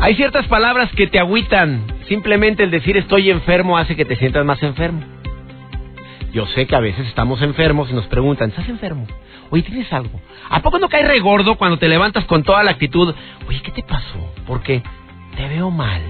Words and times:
Hay 0.00 0.14
ciertas 0.14 0.46
palabras 0.46 0.90
que 0.92 1.08
te 1.08 1.18
agüitan. 1.18 1.84
Simplemente 2.08 2.62
el 2.62 2.70
decir 2.70 2.96
estoy 2.96 3.30
enfermo 3.30 3.76
hace 3.76 3.96
que 3.96 4.04
te 4.04 4.16
sientas 4.16 4.44
más 4.44 4.62
enfermo. 4.62 5.02
Yo 6.32 6.46
sé 6.46 6.66
que 6.66 6.76
a 6.76 6.80
veces 6.80 7.06
estamos 7.08 7.42
enfermos 7.42 7.90
y 7.90 7.94
nos 7.94 8.06
preguntan, 8.06 8.50
¿estás 8.50 8.68
enfermo? 8.68 9.06
Oye, 9.50 9.62
¿tienes 9.62 9.92
algo? 9.92 10.20
¿A 10.50 10.60
poco 10.60 10.78
no 10.78 10.88
cae 10.88 11.02
regordo 11.04 11.56
cuando 11.56 11.78
te 11.78 11.88
levantas 11.88 12.24
con 12.26 12.44
toda 12.44 12.62
la 12.62 12.72
actitud? 12.72 13.12
Oye, 13.48 13.60
¿qué 13.60 13.72
te 13.72 13.82
pasó? 13.82 14.32
Porque 14.46 14.82
te 15.36 15.48
veo 15.48 15.70
mal. 15.70 16.02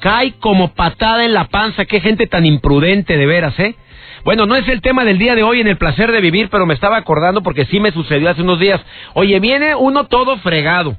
Cae 0.00 0.32
como 0.40 0.72
patada 0.72 1.24
en 1.24 1.34
la 1.34 1.48
panza. 1.48 1.84
Qué 1.84 2.00
gente 2.00 2.26
tan 2.26 2.46
imprudente 2.46 3.16
de 3.16 3.26
veras, 3.26 3.58
¿eh? 3.58 3.74
Bueno, 4.24 4.46
no 4.46 4.56
es 4.56 4.66
el 4.68 4.80
tema 4.80 5.04
del 5.04 5.18
día 5.18 5.34
de 5.34 5.42
hoy 5.42 5.60
en 5.60 5.66
el 5.66 5.76
placer 5.76 6.10
de 6.12 6.20
vivir, 6.20 6.48
pero 6.48 6.64
me 6.64 6.74
estaba 6.74 6.96
acordando 6.96 7.42
porque 7.42 7.66
sí 7.66 7.78
me 7.78 7.92
sucedió 7.92 8.30
hace 8.30 8.42
unos 8.42 8.58
días. 8.58 8.80
Oye, 9.14 9.38
viene 9.38 9.74
uno 9.74 10.04
todo 10.04 10.38
fregado. 10.38 10.96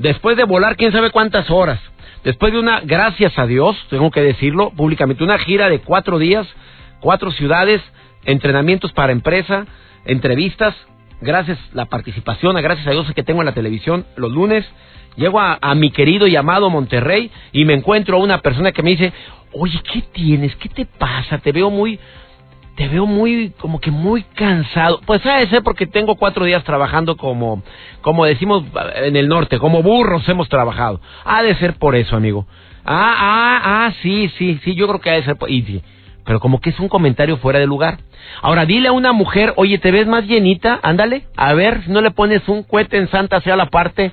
Después 0.00 0.34
de 0.38 0.44
volar 0.44 0.76
quién 0.76 0.92
sabe 0.92 1.10
cuántas 1.10 1.50
horas. 1.50 1.78
Después 2.24 2.54
de 2.54 2.58
una, 2.58 2.80
gracias 2.80 3.38
a 3.38 3.46
Dios, 3.46 3.76
tengo 3.90 4.10
que 4.10 4.22
decirlo 4.22 4.70
públicamente, 4.70 5.22
una 5.22 5.38
gira 5.38 5.68
de 5.68 5.80
cuatro 5.80 6.18
días, 6.18 6.46
cuatro 7.00 7.30
ciudades, 7.32 7.82
entrenamientos 8.24 8.92
para 8.92 9.12
empresa, 9.12 9.66
entrevistas, 10.06 10.74
gracias 11.20 11.58
la 11.74 11.84
participación, 11.84 12.56
gracias 12.56 12.86
a 12.86 12.92
Dios 12.92 13.12
que 13.14 13.22
tengo 13.22 13.42
en 13.42 13.46
la 13.46 13.52
televisión 13.52 14.06
los 14.16 14.32
lunes, 14.32 14.66
llego 15.16 15.38
a, 15.38 15.74
mi 15.74 15.90
querido 15.90 16.26
y 16.26 16.34
amado 16.34 16.70
Monterrey 16.70 17.30
y 17.52 17.66
me 17.66 17.74
encuentro 17.74 18.16
a 18.16 18.20
una 18.20 18.38
persona 18.40 18.72
que 18.72 18.82
me 18.82 18.92
dice, 18.92 19.12
oye, 19.52 19.78
¿qué 19.92 20.00
tienes? 20.12 20.56
¿Qué 20.56 20.70
te 20.70 20.86
pasa? 20.86 21.38
Te 21.38 21.52
veo 21.52 21.68
muy, 21.68 21.98
te 22.80 22.88
veo 22.88 23.04
muy, 23.04 23.52
como 23.60 23.78
que 23.78 23.90
muy 23.90 24.22
cansado. 24.22 25.02
Pues 25.04 25.20
sabe 25.20 25.46
ser 25.48 25.62
porque 25.62 25.86
tengo 25.86 26.16
cuatro 26.16 26.46
días 26.46 26.64
trabajando 26.64 27.18
como, 27.18 27.62
como 28.00 28.24
decimos 28.24 28.64
en 28.94 29.16
el 29.16 29.28
norte, 29.28 29.58
como 29.58 29.82
burros 29.82 30.26
hemos 30.30 30.48
trabajado. 30.48 30.98
Ha 31.26 31.42
de 31.42 31.54
ser 31.56 31.74
por 31.74 31.94
eso, 31.94 32.16
amigo. 32.16 32.46
Ah, 32.86 33.16
ah, 33.18 33.60
ah, 33.62 33.92
sí, 34.00 34.30
sí, 34.38 34.58
sí, 34.64 34.74
yo 34.74 34.88
creo 34.88 34.98
que 34.98 35.10
ha 35.10 35.12
de 35.12 35.24
ser 35.24 35.36
por... 35.36 35.50
Y, 35.50 35.82
pero 36.24 36.40
como 36.40 36.58
que 36.62 36.70
es 36.70 36.80
un 36.80 36.88
comentario 36.88 37.36
fuera 37.36 37.58
de 37.58 37.66
lugar. 37.66 37.98
Ahora, 38.40 38.64
dile 38.64 38.88
a 38.88 38.92
una 38.92 39.12
mujer, 39.12 39.52
oye, 39.56 39.76
¿te 39.76 39.90
ves 39.90 40.06
más 40.06 40.24
llenita? 40.24 40.80
Ándale, 40.82 41.26
a 41.36 41.52
ver, 41.52 41.82
si 41.84 41.90
no 41.90 42.00
le 42.00 42.12
pones 42.12 42.48
un 42.48 42.62
cohete 42.62 42.96
en 42.96 43.10
Santa 43.10 43.42
sea 43.42 43.56
la 43.56 43.66
parte. 43.66 44.12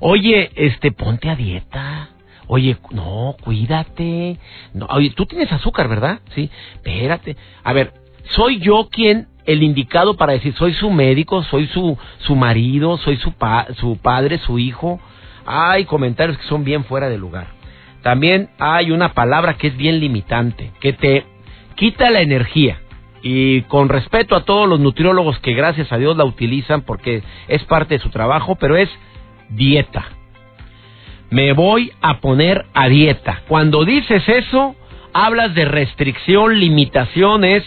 Oye, 0.00 0.50
este, 0.56 0.92
ponte 0.92 1.30
a 1.30 1.34
dieta. 1.34 2.10
Oye, 2.46 2.76
no, 2.90 3.36
cuídate. 3.42 4.38
No, 4.74 4.84
oye, 4.90 5.14
tú 5.16 5.24
tienes 5.24 5.50
azúcar, 5.50 5.88
¿verdad? 5.88 6.20
Sí, 6.34 6.50
espérate. 6.74 7.38
A 7.64 7.72
ver, 7.72 8.01
¿soy 8.30 8.58
yo 8.58 8.88
quien 8.90 9.28
el 9.44 9.62
indicado 9.62 10.16
para 10.16 10.32
decir, 10.32 10.54
soy 10.54 10.72
su 10.74 10.90
médico, 10.90 11.42
soy 11.44 11.66
su, 11.68 11.98
su 12.18 12.36
marido, 12.36 12.96
soy 12.98 13.16
su, 13.16 13.32
pa, 13.32 13.66
su 13.78 13.98
padre, 13.98 14.38
su 14.38 14.58
hijo? 14.58 15.00
Hay 15.44 15.84
comentarios 15.84 16.38
que 16.38 16.46
son 16.46 16.64
bien 16.64 16.84
fuera 16.84 17.08
de 17.08 17.18
lugar. 17.18 17.48
También 18.02 18.50
hay 18.58 18.90
una 18.90 19.14
palabra 19.14 19.54
que 19.54 19.68
es 19.68 19.76
bien 19.76 20.00
limitante, 20.00 20.72
que 20.80 20.92
te 20.92 21.24
quita 21.76 22.10
la 22.10 22.20
energía. 22.20 22.78
Y 23.22 23.62
con 23.62 23.88
respeto 23.88 24.34
a 24.34 24.44
todos 24.44 24.68
los 24.68 24.80
nutriólogos 24.80 25.38
que 25.38 25.54
gracias 25.54 25.92
a 25.92 25.98
Dios 25.98 26.16
la 26.16 26.24
utilizan 26.24 26.82
porque 26.82 27.22
es 27.46 27.62
parte 27.64 27.94
de 27.94 28.00
su 28.00 28.10
trabajo, 28.10 28.56
pero 28.56 28.76
es 28.76 28.90
dieta. 29.50 30.06
Me 31.30 31.52
voy 31.52 31.92
a 32.02 32.20
poner 32.20 32.66
a 32.74 32.88
dieta. 32.88 33.42
Cuando 33.46 33.84
dices 33.84 34.28
eso, 34.28 34.74
hablas 35.12 35.54
de 35.54 35.64
restricción, 35.64 36.58
limitaciones, 36.58 37.62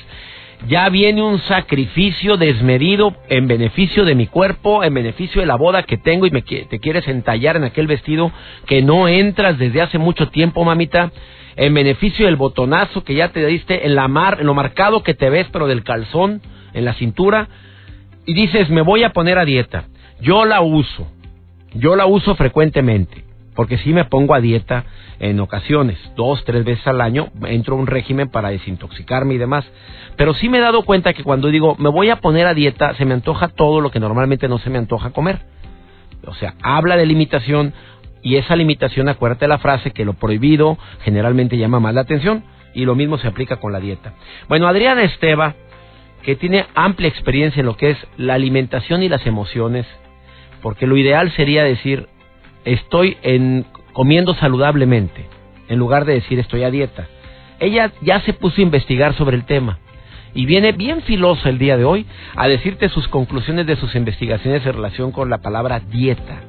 ya 0.67 0.89
viene 0.89 1.21
un 1.21 1.39
sacrificio 1.39 2.37
desmedido 2.37 3.15
en 3.29 3.47
beneficio 3.47 4.05
de 4.05 4.15
mi 4.15 4.27
cuerpo, 4.27 4.83
en 4.83 4.93
beneficio 4.93 5.41
de 5.41 5.47
la 5.47 5.55
boda 5.55 5.83
que 5.83 5.97
tengo 5.97 6.25
y 6.25 6.31
me, 6.31 6.41
te 6.41 6.79
quieres 6.79 7.07
entallar 7.07 7.55
en 7.55 7.65
aquel 7.65 7.87
vestido 7.87 8.31
que 8.65 8.81
no 8.81 9.07
entras 9.07 9.57
desde 9.57 9.81
hace 9.81 9.97
mucho 9.97 10.29
tiempo, 10.29 10.63
mamita 10.63 11.11
en 11.55 11.73
beneficio 11.73 12.25
del 12.25 12.35
botonazo 12.35 13.03
que 13.03 13.15
ya 13.15 13.29
te 13.29 13.45
diste, 13.45 13.85
en, 13.85 13.95
la 13.95 14.07
mar, 14.07 14.37
en 14.39 14.47
lo 14.47 14.53
marcado 14.53 15.03
que 15.03 15.13
te 15.13 15.29
ves, 15.29 15.47
pero 15.51 15.67
del 15.67 15.83
calzón, 15.83 16.41
en 16.73 16.85
la 16.85 16.93
cintura, 16.93 17.47
y 18.25 18.33
dices, 18.33 18.69
me 18.69 18.81
voy 18.81 19.03
a 19.03 19.11
poner 19.11 19.37
a 19.37 19.45
dieta. 19.45 19.85
Yo 20.21 20.45
la 20.45 20.61
uso, 20.61 21.07
yo 21.73 21.95
la 21.95 22.05
uso 22.05 22.35
frecuentemente, 22.35 23.23
porque 23.55 23.77
sí 23.77 23.93
me 23.93 24.05
pongo 24.05 24.35
a 24.35 24.41
dieta 24.41 24.83
en 25.19 25.39
ocasiones, 25.39 25.97
dos, 26.15 26.43
tres 26.45 26.65
veces 26.65 26.85
al 26.87 27.01
año, 27.01 27.29
entro 27.47 27.75
a 27.75 27.79
un 27.79 27.87
régimen 27.87 28.29
para 28.29 28.49
desintoxicarme 28.49 29.33
y 29.33 29.37
demás. 29.37 29.65
Pero 30.17 30.33
sí 30.33 30.49
me 30.49 30.57
he 30.57 30.61
dado 30.61 30.83
cuenta 30.83 31.13
que 31.13 31.23
cuando 31.23 31.47
digo, 31.47 31.75
me 31.79 31.89
voy 31.89 32.09
a 32.09 32.17
poner 32.17 32.47
a 32.47 32.53
dieta, 32.53 32.93
se 32.95 33.05
me 33.05 33.13
antoja 33.13 33.47
todo 33.47 33.81
lo 33.81 33.91
que 33.91 33.99
normalmente 33.99 34.47
no 34.47 34.59
se 34.59 34.69
me 34.69 34.77
antoja 34.77 35.11
comer. 35.11 35.39
O 36.27 36.33
sea, 36.33 36.55
habla 36.61 36.97
de 36.97 37.05
limitación, 37.05 37.73
y 38.25 38.37
esa 38.37 38.55
limitación, 38.55 39.07
acuérdate 39.07 39.47
la 39.47 39.59
frase, 39.59 39.91
que 39.91 40.03
lo 40.03 40.13
prohibido 40.13 40.79
generalmente 41.03 41.59
llama 41.59 41.79
más 41.79 41.93
la 41.93 42.01
atención. 42.01 42.43
Y 42.73 42.83
lo 42.83 42.95
mismo 42.95 43.19
se 43.19 43.27
aplica 43.27 43.57
con 43.57 43.71
la 43.71 43.79
dieta. 43.79 44.13
Bueno, 44.49 44.67
Adriana 44.67 45.03
Esteva, 45.03 45.53
que 46.23 46.35
tiene 46.35 46.65
amplia 46.73 47.07
experiencia 47.07 47.59
en 47.59 47.67
lo 47.67 47.77
que 47.77 47.91
es 47.91 47.97
la 48.17 48.33
alimentación 48.33 49.03
y 49.03 49.09
las 49.09 49.25
emociones, 49.27 49.85
porque 50.63 50.87
lo 50.87 50.97
ideal 50.97 51.31
sería 51.33 51.63
decir, 51.63 52.07
estoy 52.65 53.17
en, 53.21 53.65
comiendo 53.93 54.33
saludablemente, 54.35 55.25
en 55.69 55.79
lugar 55.79 56.05
de 56.05 56.13
decir 56.13 56.39
estoy 56.39 56.63
a 56.63 56.71
dieta. 56.71 57.07
Ella 57.59 57.91
ya 58.01 58.19
se 58.21 58.33
puso 58.33 58.59
a 58.59 58.63
investigar 58.63 59.15
sobre 59.15 59.37
el 59.37 59.45
tema 59.45 59.79
y 60.33 60.45
viene 60.45 60.73
bien 60.73 61.01
filosa 61.03 61.49
el 61.49 61.57
día 61.57 61.77
de 61.77 61.85
hoy 61.85 62.05
a 62.35 62.47
decirte 62.47 62.89
sus 62.89 63.07
conclusiones 63.07 63.65
de 63.65 63.77
sus 63.77 63.95
investigaciones 63.95 64.65
en 64.65 64.73
relación 64.73 65.11
con 65.11 65.29
la 65.29 65.37
palabra 65.37 65.79
dieta 65.79 66.41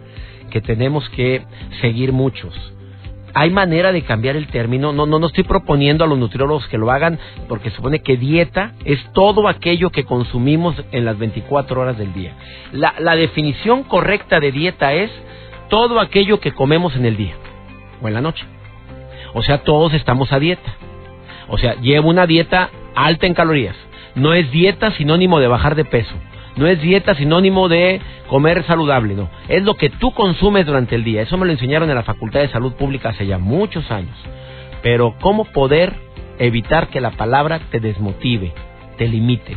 que 0.50 0.60
tenemos 0.60 1.08
que 1.10 1.42
seguir 1.80 2.12
muchos. 2.12 2.54
Hay 3.34 3.50
manera 3.50 3.92
de 3.92 4.02
cambiar 4.02 4.34
el 4.34 4.46
término. 4.46 4.94
No, 4.94 5.04
no, 5.04 5.18
no 5.18 5.26
estoy 5.26 5.44
proponiendo 5.44 6.04
a 6.04 6.06
los 6.06 6.18
nutriólogos 6.18 6.66
que 6.68 6.78
lo 6.78 6.90
hagan 6.90 7.18
porque 7.48 7.70
supone 7.70 8.00
que 8.00 8.16
dieta 8.16 8.72
es 8.84 8.98
todo 9.12 9.46
aquello 9.46 9.90
que 9.90 10.04
consumimos 10.04 10.74
en 10.90 11.04
las 11.04 11.18
24 11.18 11.80
horas 11.80 11.98
del 11.98 12.14
día. 12.14 12.32
La, 12.72 12.94
la 12.98 13.14
definición 13.14 13.82
correcta 13.82 14.40
de 14.40 14.52
dieta 14.52 14.94
es 14.94 15.10
todo 15.68 16.00
aquello 16.00 16.40
que 16.40 16.52
comemos 16.52 16.96
en 16.96 17.04
el 17.04 17.16
día 17.16 17.34
o 18.02 18.08
en 18.08 18.14
la 18.14 18.20
noche. 18.20 18.44
O 19.34 19.42
sea, 19.42 19.58
todos 19.58 19.92
estamos 19.94 20.32
a 20.32 20.38
dieta. 20.38 20.74
O 21.48 21.58
sea, 21.58 21.74
llevo 21.80 22.08
una 22.08 22.26
dieta 22.26 22.70
alta 22.94 23.26
en 23.26 23.34
calorías. 23.34 23.76
No 24.14 24.32
es 24.32 24.50
dieta 24.50 24.92
sinónimo 24.92 25.40
de 25.40 25.48
bajar 25.48 25.74
de 25.74 25.84
peso. 25.84 26.14
No 26.56 26.66
es 26.66 26.80
dieta 26.80 27.14
sinónimo 27.14 27.68
de 27.68 28.00
comer 28.28 28.64
saludable, 28.64 29.14
no. 29.14 29.28
Es 29.48 29.62
lo 29.62 29.74
que 29.74 29.90
tú 29.90 30.12
consumes 30.12 30.64
durante 30.64 30.94
el 30.94 31.04
día. 31.04 31.22
Eso 31.22 31.36
me 31.36 31.44
lo 31.44 31.52
enseñaron 31.52 31.88
en 31.90 31.96
la 31.96 32.02
Facultad 32.02 32.40
de 32.40 32.48
Salud 32.48 32.72
Pública 32.74 33.10
hace 33.10 33.26
ya 33.26 33.38
muchos 33.38 33.90
años. 33.90 34.16
Pero 34.82 35.14
¿cómo 35.20 35.44
poder 35.44 35.92
evitar 36.38 36.88
que 36.88 37.02
la 37.02 37.10
palabra 37.10 37.60
te 37.70 37.78
desmotive, 37.78 38.54
te 38.96 39.06
limite? 39.06 39.56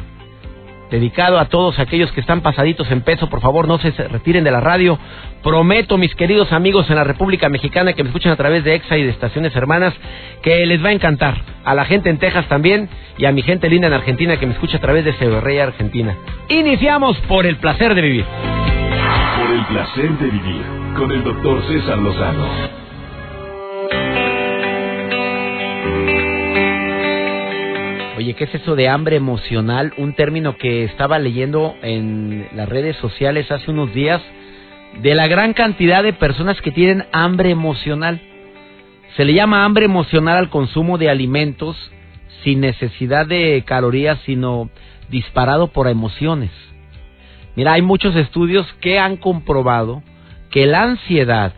Dedicado 0.89 1.39
a 1.39 1.45
todos 1.45 1.79
aquellos 1.79 2.11
que 2.11 2.21
están 2.21 2.41
pasaditos 2.41 2.89
en 2.91 3.01
peso. 3.01 3.29
Por 3.29 3.41
favor, 3.41 3.67
no 3.67 3.77
se 3.77 3.91
retiren 3.91 4.43
de 4.43 4.51
la 4.51 4.59
radio. 4.59 4.97
Prometo, 5.43 5.97
mis 5.97 6.13
queridos 6.15 6.51
amigos 6.51 6.89
en 6.89 6.95
la 6.95 7.03
República 7.03 7.49
Mexicana 7.49 7.93
que 7.93 8.03
me 8.03 8.09
escuchan 8.09 8.31
a 8.31 8.35
través 8.35 8.63
de 8.63 8.75
EXA 8.75 8.97
y 8.97 9.03
de 9.03 9.09
estaciones 9.09 9.55
hermanas, 9.55 9.93
que 10.41 10.65
les 10.65 10.83
va 10.83 10.89
a 10.89 10.93
encantar. 10.93 11.35
A 11.63 11.75
la 11.75 11.85
gente 11.85 12.09
en 12.09 12.17
Texas 12.17 12.47
también 12.47 12.89
y 13.17 13.25
a 13.25 13.31
mi 13.31 13.41
gente 13.41 13.69
linda 13.69 13.87
en 13.87 13.93
Argentina 13.93 14.37
que 14.37 14.45
me 14.45 14.53
escucha 14.53 14.77
a 14.77 14.81
través 14.81 15.05
de 15.05 15.11
Rey 15.41 15.59
Argentina. 15.59 16.15
Iniciamos 16.49 17.17
por 17.27 17.45
el 17.45 17.57
placer 17.57 17.95
de 17.95 18.01
vivir. 18.01 18.25
Por 18.25 19.51
el 19.51 19.65
placer 19.65 20.09
de 20.17 20.25
vivir 20.25 20.63
con 20.95 21.11
el 21.11 21.23
doctor 21.23 21.61
César 21.67 21.97
Lozano. 21.97 22.79
Oye, 28.19 28.33
¿qué 28.33 28.43
es 28.43 28.55
eso 28.55 28.75
de 28.75 28.89
hambre 28.89 29.15
emocional? 29.15 29.93
Un 29.95 30.11
término 30.11 30.57
que 30.57 30.83
estaba 30.83 31.19
leyendo 31.19 31.77
en 31.81 32.49
las 32.53 32.67
redes 32.67 32.97
sociales 32.97 33.49
hace 33.49 33.71
unos 33.71 33.93
días 33.93 34.21
de 35.01 35.15
la 35.15 35.29
gran 35.29 35.53
cantidad 35.53 36.03
de 36.03 36.11
personas 36.11 36.59
que 36.59 36.71
tienen 36.71 37.05
hambre 37.13 37.49
emocional. 37.49 38.19
Se 39.15 39.23
le 39.23 39.33
llama 39.33 39.63
hambre 39.63 39.85
emocional 39.85 40.35
al 40.35 40.49
consumo 40.49 40.97
de 40.97 41.09
alimentos 41.09 41.77
sin 42.43 42.59
necesidad 42.59 43.25
de 43.25 43.63
calorías, 43.65 44.19
sino 44.25 44.69
disparado 45.07 45.67
por 45.67 45.87
emociones. 45.87 46.51
Mira, 47.55 47.71
hay 47.71 47.81
muchos 47.81 48.17
estudios 48.17 48.67
que 48.81 48.99
han 48.99 49.15
comprobado 49.15 50.03
que 50.51 50.65
la 50.65 50.81
ansiedad, 50.81 51.53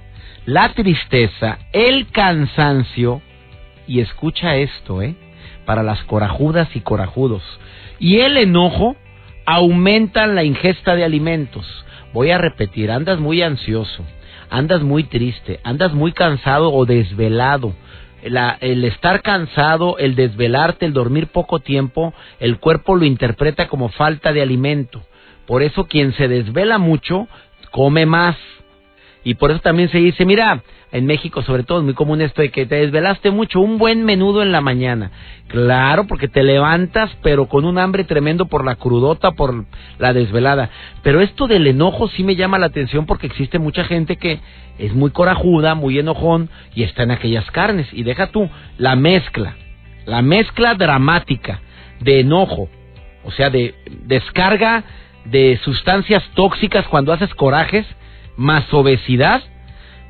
la 0.45 0.75
tristeza, 0.75 1.57
el 1.73 2.11
cansancio, 2.11 3.23
y 3.87 3.99
escucha 3.99 4.57
esto, 4.57 5.01
¿eh? 5.01 5.15
Para 5.65 5.83
las 5.83 6.03
corajudas 6.03 6.75
y 6.75 6.81
corajudos, 6.81 7.43
y 7.99 8.19
el 8.19 8.37
enojo 8.37 8.95
aumentan 9.45 10.35
la 10.35 10.43
ingesta 10.43 10.95
de 10.95 11.03
alimentos. 11.03 11.65
Voy 12.13 12.31
a 12.31 12.37
repetir, 12.37 12.91
andas 12.91 13.19
muy 13.19 13.41
ansioso, 13.41 14.03
andas 14.49 14.81
muy 14.81 15.03
triste, 15.05 15.59
andas 15.63 15.93
muy 15.93 16.11
cansado 16.11 16.73
o 16.73 16.85
desvelado. 16.85 17.73
el 18.23 18.83
estar 18.83 19.21
cansado, 19.21 19.97
el 19.97 20.15
desvelarte, 20.15 20.85
el 20.85 20.93
dormir 20.93 21.27
poco 21.27 21.59
tiempo, 21.59 22.13
el 22.39 22.59
cuerpo 22.59 22.95
lo 22.95 23.05
interpreta 23.05 23.67
como 23.67 23.89
falta 23.89 24.31
de 24.31 24.41
alimento. 24.41 25.01
Por 25.47 25.63
eso 25.63 25.85
quien 25.87 26.13
se 26.13 26.27
desvela 26.27 26.77
mucho, 26.77 27.27
come 27.71 28.05
más. 28.05 28.37
Y 29.23 29.35
por 29.35 29.51
eso 29.51 29.59
también 29.59 29.89
se 29.89 29.99
dice, 29.99 30.25
mira, 30.25 30.63
en 30.91 31.05
México 31.05 31.43
sobre 31.43 31.63
todo 31.63 31.79
es 31.79 31.85
muy 31.85 31.93
común 31.93 32.21
esto 32.21 32.41
de 32.41 32.49
que 32.49 32.65
te 32.65 32.75
desvelaste 32.75 33.29
mucho, 33.29 33.59
un 33.59 33.77
buen 33.77 34.03
menudo 34.03 34.41
en 34.41 34.51
la 34.51 34.61
mañana. 34.61 35.11
Claro, 35.47 36.07
porque 36.07 36.27
te 36.27 36.43
levantas 36.43 37.11
pero 37.21 37.47
con 37.47 37.65
un 37.65 37.77
hambre 37.77 38.03
tremendo 38.03 38.45
por 38.45 38.65
la 38.65 38.75
crudota, 38.75 39.31
por 39.31 39.65
la 39.99 40.13
desvelada. 40.13 40.69
Pero 41.03 41.21
esto 41.21 41.47
del 41.47 41.67
enojo 41.67 42.07
sí 42.09 42.23
me 42.23 42.35
llama 42.35 42.57
la 42.57 42.65
atención 42.67 43.05
porque 43.05 43.27
existe 43.27 43.59
mucha 43.59 43.83
gente 43.83 44.17
que 44.17 44.39
es 44.79 44.93
muy 44.93 45.11
corajuda, 45.11 45.75
muy 45.75 45.99
enojón 45.99 46.49
y 46.73 46.83
está 46.83 47.03
en 47.03 47.11
aquellas 47.11 47.49
carnes. 47.51 47.87
Y 47.91 48.03
deja 48.03 48.31
tú, 48.31 48.49
la 48.77 48.95
mezcla, 48.95 49.55
la 50.05 50.21
mezcla 50.23 50.73
dramática 50.73 51.61
de 51.99 52.21
enojo, 52.21 52.69
o 53.23 53.31
sea, 53.31 53.51
de 53.51 53.75
descarga 54.05 54.83
de 55.25 55.59
sustancias 55.63 56.23
tóxicas 56.33 56.87
cuando 56.87 57.13
haces 57.13 57.33
corajes, 57.35 57.85
más 58.41 58.73
obesidad, 58.73 59.41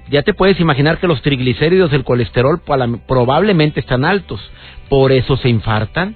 ya 0.10 0.24
te 0.24 0.34
puedes 0.34 0.60
imaginar 0.60 0.98
que 0.98 1.08
los 1.08 1.22
triglicéridos, 1.22 1.94
el 1.94 2.04
colesterol 2.04 2.62
probablemente 3.08 3.80
están 3.80 4.04
altos. 4.04 4.42
Por 4.90 5.12
eso 5.12 5.38
se 5.38 5.50
infartan. 5.50 6.16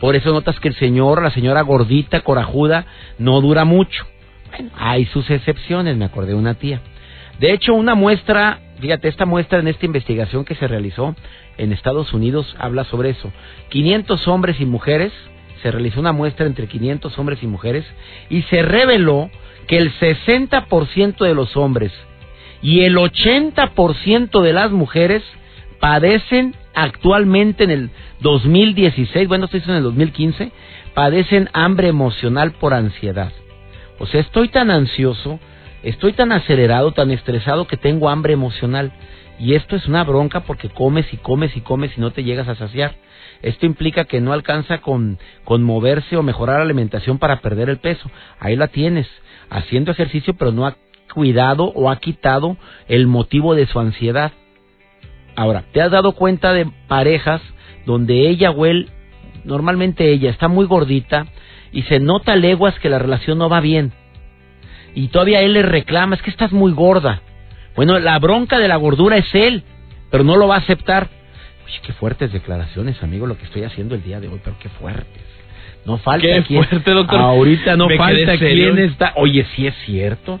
Por 0.00 0.16
eso 0.16 0.32
notas 0.32 0.58
que 0.60 0.68
el 0.68 0.74
señor, 0.76 1.22
la 1.22 1.30
señora 1.30 1.62
gordita, 1.62 2.20
corajuda, 2.20 2.86
no 3.18 3.40
dura 3.40 3.64
mucho. 3.64 4.04
Bueno, 4.50 4.70
hay 4.76 5.06
sus 5.06 5.30
excepciones, 5.30 5.96
me 5.96 6.04
acordé 6.04 6.28
de 6.28 6.34
una 6.34 6.54
tía. 6.54 6.80
De 7.38 7.52
hecho, 7.52 7.74
una 7.74 7.94
muestra, 7.94 8.60
fíjate, 8.80 9.08
esta 9.08 9.26
muestra 9.26 9.58
en 9.58 9.68
esta 9.68 9.86
investigación 9.86 10.44
que 10.44 10.54
se 10.54 10.68
realizó 10.68 11.14
en 11.56 11.72
Estados 11.72 12.12
Unidos 12.12 12.54
habla 12.58 12.84
sobre 12.84 13.10
eso. 13.10 13.32
500 13.70 14.28
hombres 14.28 14.60
y 14.60 14.66
mujeres, 14.66 15.12
se 15.66 15.72
realizó 15.72 15.98
una 15.98 16.12
muestra 16.12 16.46
entre 16.46 16.68
500 16.68 17.18
hombres 17.18 17.42
y 17.42 17.48
mujeres 17.48 17.84
y 18.30 18.42
se 18.42 18.62
reveló 18.62 19.30
que 19.66 19.78
el 19.78 19.92
60% 19.98 21.24
de 21.24 21.34
los 21.34 21.56
hombres 21.56 21.90
y 22.62 22.82
el 22.82 22.94
80% 22.94 24.42
de 24.42 24.52
las 24.52 24.70
mujeres 24.70 25.24
padecen 25.80 26.54
actualmente 26.72 27.64
en 27.64 27.70
el 27.70 27.90
2016, 28.20 29.26
bueno, 29.26 29.46
esto 29.46 29.56
hizo 29.56 29.72
en 29.72 29.78
el 29.78 29.82
2015, 29.82 30.52
padecen 30.94 31.50
hambre 31.52 31.88
emocional 31.88 32.52
por 32.52 32.72
ansiedad. 32.72 33.32
O 33.98 34.06
sea, 34.06 34.20
estoy 34.20 34.46
tan 34.50 34.70
ansioso, 34.70 35.40
estoy 35.82 36.12
tan 36.12 36.30
acelerado, 36.30 36.92
tan 36.92 37.10
estresado 37.10 37.66
que 37.66 37.76
tengo 37.76 38.08
hambre 38.08 38.34
emocional. 38.34 38.92
Y 39.40 39.54
esto 39.54 39.74
es 39.74 39.88
una 39.88 40.04
bronca 40.04 40.44
porque 40.44 40.68
comes 40.68 41.12
y 41.12 41.16
comes 41.16 41.56
y 41.56 41.60
comes 41.60 41.90
y 41.98 42.00
no 42.00 42.12
te 42.12 42.22
llegas 42.22 42.46
a 42.46 42.54
saciar. 42.54 42.94
Esto 43.42 43.66
implica 43.66 44.04
que 44.04 44.20
no 44.20 44.32
alcanza 44.32 44.78
con, 44.78 45.18
con 45.44 45.62
moverse 45.62 46.16
o 46.16 46.22
mejorar 46.22 46.58
la 46.58 46.64
alimentación 46.64 47.18
para 47.18 47.40
perder 47.40 47.68
el 47.68 47.78
peso. 47.78 48.10
Ahí 48.40 48.56
la 48.56 48.68
tienes, 48.68 49.08
haciendo 49.50 49.92
ejercicio 49.92 50.34
pero 50.34 50.52
no 50.52 50.66
cuidado 51.16 51.64
o 51.74 51.90
ha 51.90 51.96
quitado 51.96 52.58
el 52.88 53.06
motivo 53.06 53.54
de 53.54 53.66
su 53.66 53.80
ansiedad. 53.80 54.32
Ahora, 55.34 55.64
¿te 55.72 55.80
has 55.80 55.90
dado 55.90 56.12
cuenta 56.12 56.52
de 56.52 56.66
parejas 56.88 57.40
donde 57.86 58.28
ella 58.28 58.50
o 58.50 58.66
él, 58.66 58.90
normalmente 59.44 60.12
ella 60.12 60.30
está 60.30 60.48
muy 60.48 60.66
gordita 60.66 61.26
y 61.72 61.82
se 61.84 62.00
nota 62.00 62.36
leguas 62.36 62.78
que 62.80 62.90
la 62.90 62.98
relación 62.98 63.38
no 63.38 63.48
va 63.48 63.60
bien? 63.60 63.92
Y 64.94 65.08
todavía 65.08 65.40
él 65.40 65.54
le 65.54 65.62
reclama, 65.62 66.16
es 66.16 66.22
que 66.22 66.30
estás 66.30 66.52
muy 66.52 66.72
gorda. 66.72 67.22
Bueno, 67.74 67.98
la 67.98 68.18
bronca 68.18 68.58
de 68.58 68.68
la 68.68 68.76
gordura 68.76 69.16
es 69.16 69.34
él, 69.34 69.62
pero 70.10 70.22
no 70.24 70.36
lo 70.36 70.48
va 70.48 70.56
a 70.56 70.60
aceptar. 70.60 71.08
Uy, 71.66 71.72
qué 71.82 71.92
fuertes 71.92 72.32
declaraciones, 72.32 73.02
amigo, 73.02 73.26
lo 73.26 73.36
que 73.36 73.44
estoy 73.44 73.64
haciendo 73.64 73.96
el 73.96 74.02
día 74.02 74.20
de 74.20 74.28
hoy, 74.28 74.40
pero 74.42 74.56
qué 74.60 74.68
fuertes. 74.68 75.22
No 75.84 75.98
falta 75.98 76.26
qué 76.26 76.42
fuerte, 76.42 76.90
doctor. 76.90 77.20
Ahorita 77.20 77.76
no 77.76 77.88
falta 77.96 78.36
quién 78.38 78.78
está. 78.78 79.12
Oye, 79.16 79.46
sí 79.54 79.66
es 79.66 79.74
cierto. 79.84 80.40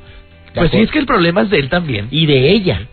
Pues 0.54 0.70
sí, 0.70 0.78
es 0.78 0.90
que 0.90 0.98
el 0.98 1.06
problema 1.06 1.42
es 1.42 1.50
de 1.50 1.58
él 1.58 1.68
también. 1.68 2.08
Y 2.10 2.26
de 2.26 2.50
ella. 2.50 2.86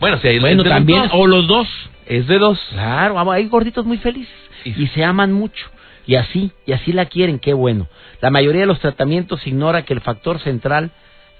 Bueno, 0.00 0.18
si 0.18 0.28
hay 0.28 0.38
bueno, 0.38 0.64
también, 0.64 1.04
o 1.12 1.26
los 1.26 1.46
dos. 1.46 1.68
Es 2.06 2.26
de 2.26 2.38
dos. 2.38 2.58
Claro, 2.70 3.30
hay 3.30 3.46
gorditos 3.46 3.86
muy 3.86 3.98
felices. 3.98 4.34
Y, 4.64 4.86
se 4.88 5.04
aman 5.04 5.32
mucho. 5.32 5.66
Y 6.06 6.16
así, 6.16 6.52
y 6.66 6.72
así 6.72 6.92
la 6.92 7.06
quieren, 7.06 7.38
qué 7.38 7.54
bueno. 7.54 7.88
La 8.20 8.30
mayoría 8.30 8.62
de 8.62 8.66
los 8.66 8.80
tratamientos 8.80 9.46
ignora 9.46 9.84
que 9.84 9.94
el 9.94 10.00
factor 10.00 10.40
central 10.40 10.90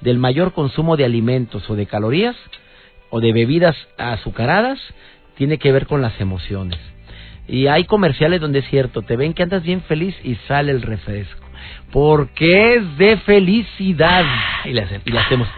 del 0.00 0.19
mayor 0.19 0.52
consumo 0.52 0.97
de 0.97 1.05
alimentos 1.05 1.69
o 1.69 1.76
de 1.76 1.87
calorías 1.87 2.37
o 3.11 3.20
de 3.20 3.32
bebidas 3.32 3.76
azucaradas 3.99 4.79
tiene 5.37 5.59
que 5.59 5.73
ver 5.73 5.87
con 5.87 6.03
las 6.03 6.21
emociones. 6.21 6.79
Y 7.47 7.67
hay 7.67 7.85
comerciales 7.85 8.41
donde 8.41 8.61
es 8.61 8.69
cierto, 8.69 9.03
te 9.03 9.17
ven 9.17 9.35
que 9.35 9.43
andas 9.43 9.63
bien 9.63 9.83
feliz 9.83 10.17
y 10.25 10.37
sale 10.47 10.73
el 10.73 10.83
refresco 10.83 11.45
porque 11.93 12.75
es 12.75 12.99
de 12.99 13.17
felicidad. 13.19 14.25
y 14.65 14.73
le, 14.73 14.83
hacemos 14.83 15.49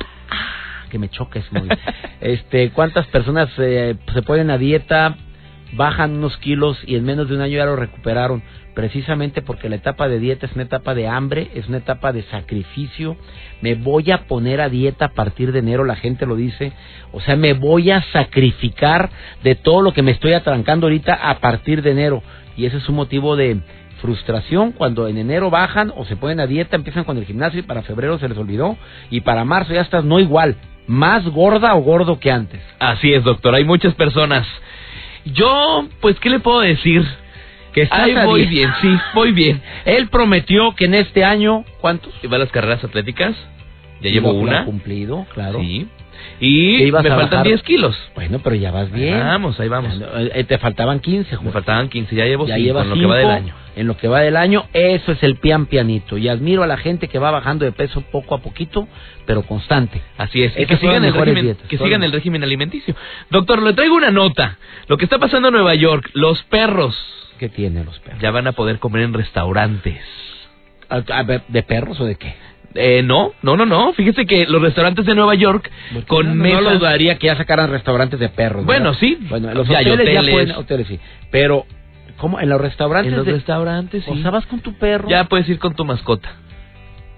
que 0.90 0.99
me 0.99 1.08
choques 1.08 1.50
muy. 1.50 1.69
este, 2.20 2.70
¿cuántas 2.70 3.06
personas 3.06 3.49
eh, 3.58 3.96
se 4.12 4.23
ponen 4.23 4.50
a 4.50 4.58
dieta, 4.58 5.17
bajan 5.76 6.17
unos 6.17 6.37
kilos 6.38 6.78
y 6.87 6.96
en 6.96 7.05
menos 7.05 7.28
de 7.28 7.37
un 7.37 7.43
año 7.43 7.56
ya 7.56 7.67
lo 7.67 7.76
recuperaron? 7.76 8.43
Precisamente 8.75 9.43
porque 9.43 9.69
la 9.69 9.76
etapa 9.76 10.08
de 10.08 10.19
dieta 10.19 10.46
es 10.46 10.52
una 10.52 10.64
etapa 10.64 10.94
de 10.94 11.08
hambre, 11.08 11.50
es 11.55 11.69
una 11.69 11.78
etapa 11.78 12.12
de 12.12 12.23
sacrificio. 12.25 13.17
Me 13.62 13.75
voy 13.75 14.11
a 14.11 14.26
poner 14.26 14.61
a 14.61 14.69
dieta 14.69 15.06
a 15.06 15.14
partir 15.14 15.52
de 15.52 15.61
enero, 15.61 15.84
la 15.84 15.96
gente 15.96 16.26
lo 16.26 16.37
dice. 16.37 16.73
O 17.12 17.20
sea, 17.20 17.37
me 17.37 17.52
voy 17.52 17.90
a 17.90 18.02
sacrificar 18.12 19.11
de 19.43 19.55
todo 19.55 19.82
lo 19.82 19.93
que 19.93 20.02
me 20.02 20.11
estoy 20.11 20.32
atrancando 20.32 20.87
ahorita 20.87 21.14
a 21.14 21.38
partir 21.38 21.82
de 21.82 21.93
enero. 21.93 22.23
Y 22.56 22.67
ese 22.67 22.78
es 22.78 22.88
un 22.88 22.96
motivo 22.96 23.37
de, 23.37 23.61
frustración 24.00 24.73
cuando 24.73 25.08
en 25.08 25.19
enero 25.19 25.50
bajan 25.50 25.93
o 25.96 26.05
se 26.05 26.17
ponen 26.17 26.40
a 26.40 26.46
dieta, 26.46 26.76
empiezan 26.76 27.05
con 27.05 27.17
el 27.17 27.25
gimnasio 27.25 27.61
y 27.61 27.62
para 27.62 27.83
febrero 27.83 28.18
se 28.18 28.28
les 28.28 28.38
olvidó 28.38 28.76
y 29.11 29.23
para 29.23 29.45
marzo 29.45 29.73
ya 29.73 29.80
estás 29.80 30.04
no 30.04 30.21
igual, 30.21 30.56
más 30.87 31.25
gorda 31.25 31.75
o 31.75 31.80
gordo 31.80 32.18
que 32.21 32.30
antes. 32.30 32.61
Así 32.78 33.12
es, 33.12 33.25
doctor, 33.25 33.54
hay 33.54 33.64
muchas 33.64 33.95
personas. 33.95 34.47
Yo, 35.33 35.88
pues, 36.00 36.18
¿qué 36.21 36.30
le 36.30 36.40
puedo 36.40 36.61
decir? 36.61 37.04
Que 37.73 37.83
está 37.83 38.06
voy 38.25 38.47
bien, 38.47 38.71
sí, 38.80 38.88
voy 39.14 39.33
bien. 39.33 39.61
Él 39.85 40.09
prometió 40.09 40.75
que 40.75 40.87
en 40.87 40.95
este 40.95 41.25
año, 41.25 41.64
¿cuántos? 41.80 42.12
¿Iba 42.23 42.37
a 42.37 42.40
las 42.40 42.50
carreras 42.50 42.83
atléticas? 42.83 43.37
Ya 44.00 44.11
llevo 44.11 44.33
una. 44.33 44.64
cumplido, 44.64 45.26
claro. 45.35 45.61
Sí. 45.61 45.87
Y 46.40 46.90
me 46.92 47.02
faltan 47.02 47.42
10 47.42 47.62
kilos. 47.62 47.96
Bueno, 48.14 48.40
pero 48.42 48.56
ya 48.56 48.70
vas 48.70 48.90
bien. 48.90 49.18
vamos, 49.18 49.58
ahí 49.58 49.68
vamos. 49.68 49.92
Eh, 50.35 50.44
te 50.44 50.58
faltaban 50.58 51.00
15, 51.00 51.38
Me 51.42 51.50
faltaban 51.50 51.88
15, 51.88 52.14
ya 52.14 52.25
llevo 52.25 52.46
ya 52.46 52.58
llevas 52.58 52.85
en 52.85 52.90
lo 52.90 52.96
que 52.96 53.06
va 53.06 53.16
del 53.16 53.30
año. 53.30 53.54
En 53.76 53.87
lo 53.87 53.96
que 53.96 54.08
va 54.08 54.20
del 54.20 54.37
año, 54.37 54.64
eso 54.73 55.12
es 55.12 55.23
el 55.23 55.37
pian 55.37 55.66
pianito. 55.66 56.16
Y 56.16 56.28
admiro 56.28 56.62
a 56.62 56.66
la 56.66 56.78
gente 56.78 57.08
que 57.08 57.18
va 57.18 57.30
bajando 57.30 57.64
de 57.66 57.73
peso 57.73 58.00
poco 58.00 58.35
a 58.35 58.38
poquito, 58.38 58.88
pero 59.26 59.42
constante. 59.42 60.00
Así 60.16 60.42
es. 60.42 60.54
que 60.54 60.76
sigan, 60.78 61.04
el 61.04 61.12
régimen, 61.12 61.56
que 61.68 61.76
sigan 61.76 62.02
el 62.02 62.12
régimen 62.12 62.42
alimenticio. 62.42 62.94
Doctor, 63.30 63.62
le 63.62 63.75
traigo 63.75 63.94
una 63.94 64.11
nota. 64.11 64.58
Lo 64.88 64.96
que 64.96 65.04
está 65.04 65.18
pasando 65.18 65.49
en 65.49 65.54
Nueva 65.54 65.75
York, 65.75 66.11
los 66.14 66.42
perros. 66.44 66.96
¿Qué 67.38 67.50
tienen 67.50 67.85
los 67.85 67.99
perros? 67.99 68.20
Ya 68.23 68.30
van 68.30 68.46
a 68.46 68.52
poder 68.52 68.78
comer 68.78 69.02
en 69.02 69.12
restaurantes. 69.12 70.00
¿De 71.49 71.62
perros 71.62 72.00
o 72.00 72.04
de 72.04 72.14
qué? 72.14 72.35
Eh, 72.76 73.02
no, 73.02 73.33
no, 73.42 73.56
no, 73.56 73.66
no. 73.66 73.92
Fíjese 73.92 74.26
que 74.26 74.47
los 74.47 74.61
restaurantes 74.62 75.06
de 75.06 75.14
Nueva 75.14 75.35
York 75.35 75.71
con 76.06 76.28
no, 76.28 76.35
mesas... 76.35 76.62
No 76.62 76.71
lo 76.73 76.78
daría 76.78 77.18
que 77.18 77.26
ya 77.26 77.37
sacaran 77.37 77.71
restaurantes 77.71 78.21
de 78.21 78.28
perros. 78.28 78.64
Bueno, 78.64 78.95
sí. 78.95 79.18
Bueno, 79.28 79.52
los 79.54 79.68
hoteles, 79.68 80.12
ya 80.12 80.21
pueden... 80.30 80.50
Hoteles, 80.52 80.87
sí. 80.87 81.00
Pero, 81.30 81.66
¿cómo? 82.16 82.40
En 82.40 82.49
los 82.49 82.61
restaurantes... 82.61 83.12
En 83.12 83.18
los 83.18 83.26
restaurantes, 83.26 84.04
sí. 84.04 84.11
O 84.11 84.16
sea, 84.16 84.30
vas 84.30 84.47
con 84.47 84.61
tu 84.61 84.75
perro... 84.78 85.09
Ya 85.09 85.25
puedes 85.25 85.49
ir 85.49 85.59
con 85.59 85.75
tu 85.75 85.85
mascota. 85.85 86.28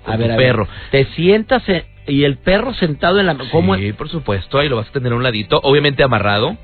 a 0.07 0.17
ver, 0.17 0.37
perro. 0.37 0.69
te 0.91 1.07
sientas 1.17 1.62
y 2.07 2.25
el 2.25 2.38
perro 2.38 2.75
sentado 2.75 3.21
en 3.21 3.27
la... 3.27 3.37
¿cómo? 3.50 3.77
Sí, 3.77 3.93
por 3.93 4.09
supuesto. 4.09 4.59
Ahí 4.59 4.69
lo 4.69 4.77
vas 4.77 4.88
a 4.88 4.93
tener 4.93 5.12
a 5.12 5.17
un 5.17 5.23
ladito. 5.23 5.61
Obviamente 5.62 6.03
amarrado 6.03 6.57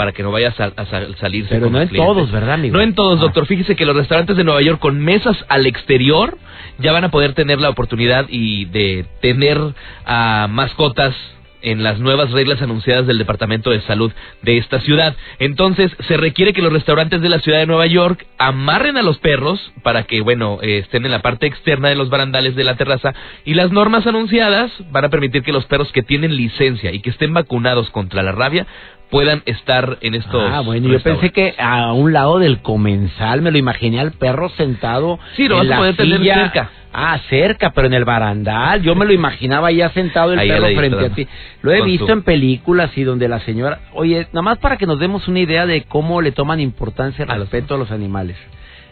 para 0.00 0.12
que 0.12 0.22
no 0.22 0.32
vayas 0.32 0.58
a, 0.58 0.72
a 0.76 0.86
salirse. 1.16 1.50
Pero 1.50 1.68
no 1.68 1.78
en 1.78 1.90
todos, 1.90 2.32
¿verdad, 2.32 2.54
amigo? 2.54 2.74
No 2.74 2.82
en 2.82 2.94
todos, 2.94 3.18
ah. 3.18 3.24
doctor. 3.24 3.44
Fíjese 3.44 3.76
que 3.76 3.84
los 3.84 3.94
restaurantes 3.94 4.34
de 4.34 4.44
Nueva 4.44 4.62
York 4.62 4.80
con 4.80 4.98
mesas 4.98 5.36
al 5.48 5.66
exterior 5.66 6.38
ya 6.78 6.90
van 6.92 7.04
a 7.04 7.10
poder 7.10 7.34
tener 7.34 7.60
la 7.60 7.68
oportunidad 7.68 8.24
y 8.30 8.64
de 8.64 9.04
tener 9.20 9.58
a 10.06 10.46
mascotas 10.48 11.14
en 11.62 11.82
las 11.82 11.98
nuevas 11.98 12.30
reglas 12.30 12.62
anunciadas 12.62 13.06
del 13.06 13.18
Departamento 13.18 13.70
de 13.70 13.80
Salud 13.82 14.12
de 14.42 14.58
esta 14.58 14.80
ciudad. 14.80 15.16
Entonces, 15.38 15.90
se 16.08 16.16
requiere 16.16 16.52
que 16.52 16.62
los 16.62 16.72
restaurantes 16.72 17.20
de 17.20 17.28
la 17.28 17.40
ciudad 17.40 17.58
de 17.58 17.66
Nueva 17.66 17.86
York 17.86 18.26
amarren 18.38 18.96
a 18.96 19.02
los 19.02 19.18
perros 19.18 19.72
para 19.82 20.04
que, 20.04 20.20
bueno, 20.20 20.58
eh, 20.62 20.78
estén 20.78 21.04
en 21.04 21.10
la 21.10 21.22
parte 21.22 21.46
externa 21.46 21.88
de 21.88 21.96
los 21.96 22.10
barandales 22.10 22.56
de 22.56 22.64
la 22.64 22.76
terraza 22.76 23.14
y 23.44 23.54
las 23.54 23.72
normas 23.72 24.06
anunciadas 24.06 24.70
van 24.90 25.04
a 25.04 25.08
permitir 25.10 25.42
que 25.42 25.52
los 25.52 25.66
perros 25.66 25.92
que 25.92 26.02
tienen 26.02 26.36
licencia 26.36 26.92
y 26.92 27.00
que 27.00 27.10
estén 27.10 27.34
vacunados 27.34 27.90
contra 27.90 28.22
la 28.22 28.32
rabia 28.32 28.66
puedan 29.10 29.42
estar 29.44 29.98
en 30.00 30.14
estos. 30.14 30.42
Ah, 30.50 30.60
bueno, 30.60 30.88
yo 30.88 31.00
pensé 31.00 31.30
que 31.30 31.54
a 31.58 31.92
un 31.92 32.12
lado 32.12 32.38
del 32.38 32.62
comensal 32.62 33.42
me 33.42 33.50
lo 33.50 33.58
imaginé 33.58 34.00
al 34.00 34.12
perro 34.12 34.48
sentado. 34.50 35.18
Sí, 35.36 35.48
lo 35.48 35.60
en 35.60 35.68
vas 35.68 35.76
a 35.76 35.80
poder 35.80 35.96
tener 35.96 36.22
cerca. 36.22 36.70
Ah, 36.92 37.18
cerca, 37.28 37.70
pero 37.70 37.86
en 37.86 37.94
el 37.94 38.04
barandal. 38.04 38.82
Yo 38.82 38.94
me 38.94 39.04
lo 39.04 39.12
imaginaba 39.12 39.70
ya 39.70 39.90
sentado 39.90 40.32
el 40.32 40.48
perro 40.48 40.66
frente 40.74 41.06
a 41.06 41.10
ti. 41.10 41.28
Lo 41.62 41.72
he 41.72 41.82
visto 41.82 42.12
en 42.12 42.22
películas 42.22 42.96
y 42.96 43.04
donde 43.04 43.28
la 43.28 43.40
señora. 43.40 43.80
Oye, 43.92 44.26
nada 44.32 44.42
más 44.42 44.58
para 44.58 44.76
que 44.76 44.86
nos 44.86 44.98
demos 44.98 45.28
una 45.28 45.40
idea 45.40 45.66
de 45.66 45.82
cómo 45.84 46.20
le 46.20 46.32
toman 46.32 46.60
importancia 46.60 47.24
el 47.24 47.40
respeto 47.40 47.74
a 47.74 47.78
los 47.78 47.90
animales 47.90 48.36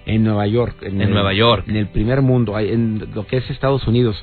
en 0.08 0.24
Nueva 0.24 0.46
York. 0.46 0.76
En, 0.82 0.98
Nueva 1.10 1.32
York. 1.34 1.64
En 1.68 1.76
el 1.76 1.86
primer 1.86 2.22
mundo, 2.22 2.58
en 2.58 3.08
lo 3.14 3.26
que 3.26 3.36
es 3.36 3.50
Estados 3.50 3.86
Unidos. 3.86 4.16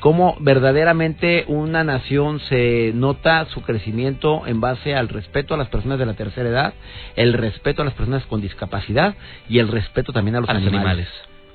Cómo 0.00 0.36
verdaderamente 0.40 1.44
una 1.48 1.84
nación 1.84 2.40
se 2.48 2.92
nota 2.94 3.44
su 3.46 3.62
crecimiento 3.62 4.46
en 4.46 4.60
base 4.60 4.94
al 4.94 5.08
respeto 5.08 5.54
a 5.54 5.56
las 5.56 5.68
personas 5.68 5.98
de 5.98 6.06
la 6.06 6.14
tercera 6.14 6.48
edad, 6.48 6.74
el 7.16 7.32
respeto 7.32 7.82
a 7.82 7.84
las 7.84 7.94
personas 7.94 8.24
con 8.26 8.40
discapacidad 8.40 9.14
y 9.48 9.58
el 9.58 9.68
respeto 9.68 10.12
también 10.12 10.36
a 10.36 10.40
los 10.40 10.48
animales. 10.48 11.08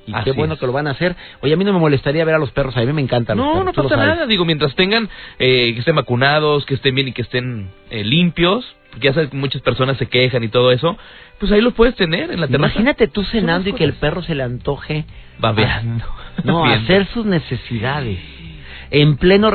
Y 0.08 0.24
qué 0.24 0.32
bueno 0.32 0.56
que 0.56 0.66
lo 0.66 0.72
van 0.72 0.86
a 0.86 0.92
hacer. 0.92 1.14
Oye, 1.40 1.52
a 1.52 1.56
mí 1.56 1.64
no 1.64 1.72
me 1.72 1.78
molestaría 1.78 2.24
ver 2.24 2.34
a 2.34 2.38
los 2.38 2.50
perros, 2.50 2.76
a 2.76 2.80
mí 2.80 2.92
me 2.92 3.02
encantan 3.02 3.36
no, 3.36 3.62
los 3.64 3.74
perros. 3.74 3.76
No, 3.76 3.82
pasa 3.82 3.96
nada. 3.96 4.26
Digo, 4.26 4.44
mientras 4.44 4.74
tengan, 4.74 5.08
eh, 5.38 5.72
que 5.74 5.80
estén 5.80 5.96
vacunados, 5.96 6.64
que 6.64 6.74
estén 6.74 6.94
bien 6.94 7.08
y 7.08 7.12
que 7.12 7.22
estén 7.22 7.70
eh, 7.90 8.04
limpios, 8.04 8.76
porque 8.90 9.06
ya 9.06 9.14
sabes 9.14 9.30
que 9.30 9.36
muchas 9.36 9.62
personas 9.62 9.98
se 9.98 10.06
quejan 10.06 10.42
y 10.42 10.48
todo 10.48 10.72
eso, 10.72 10.96
pues 11.38 11.52
ahí 11.52 11.60
los 11.60 11.74
puedes 11.74 11.94
tener 11.94 12.30
en 12.30 12.40
la 12.40 12.46
terraza. 12.46 12.72
Imagínate 12.72 13.08
tú 13.08 13.22
cenando 13.24 13.68
y 13.68 13.74
que 13.74 13.84
el 13.84 13.94
perro 13.94 14.22
se 14.22 14.34
le 14.34 14.42
antoje 14.42 15.04
babeando. 15.38 16.04
no, 16.44 16.64
hacer 16.64 17.06
sus 17.08 17.26
necesidades. 17.26 18.18
En 18.90 19.18
pleno 19.18 19.50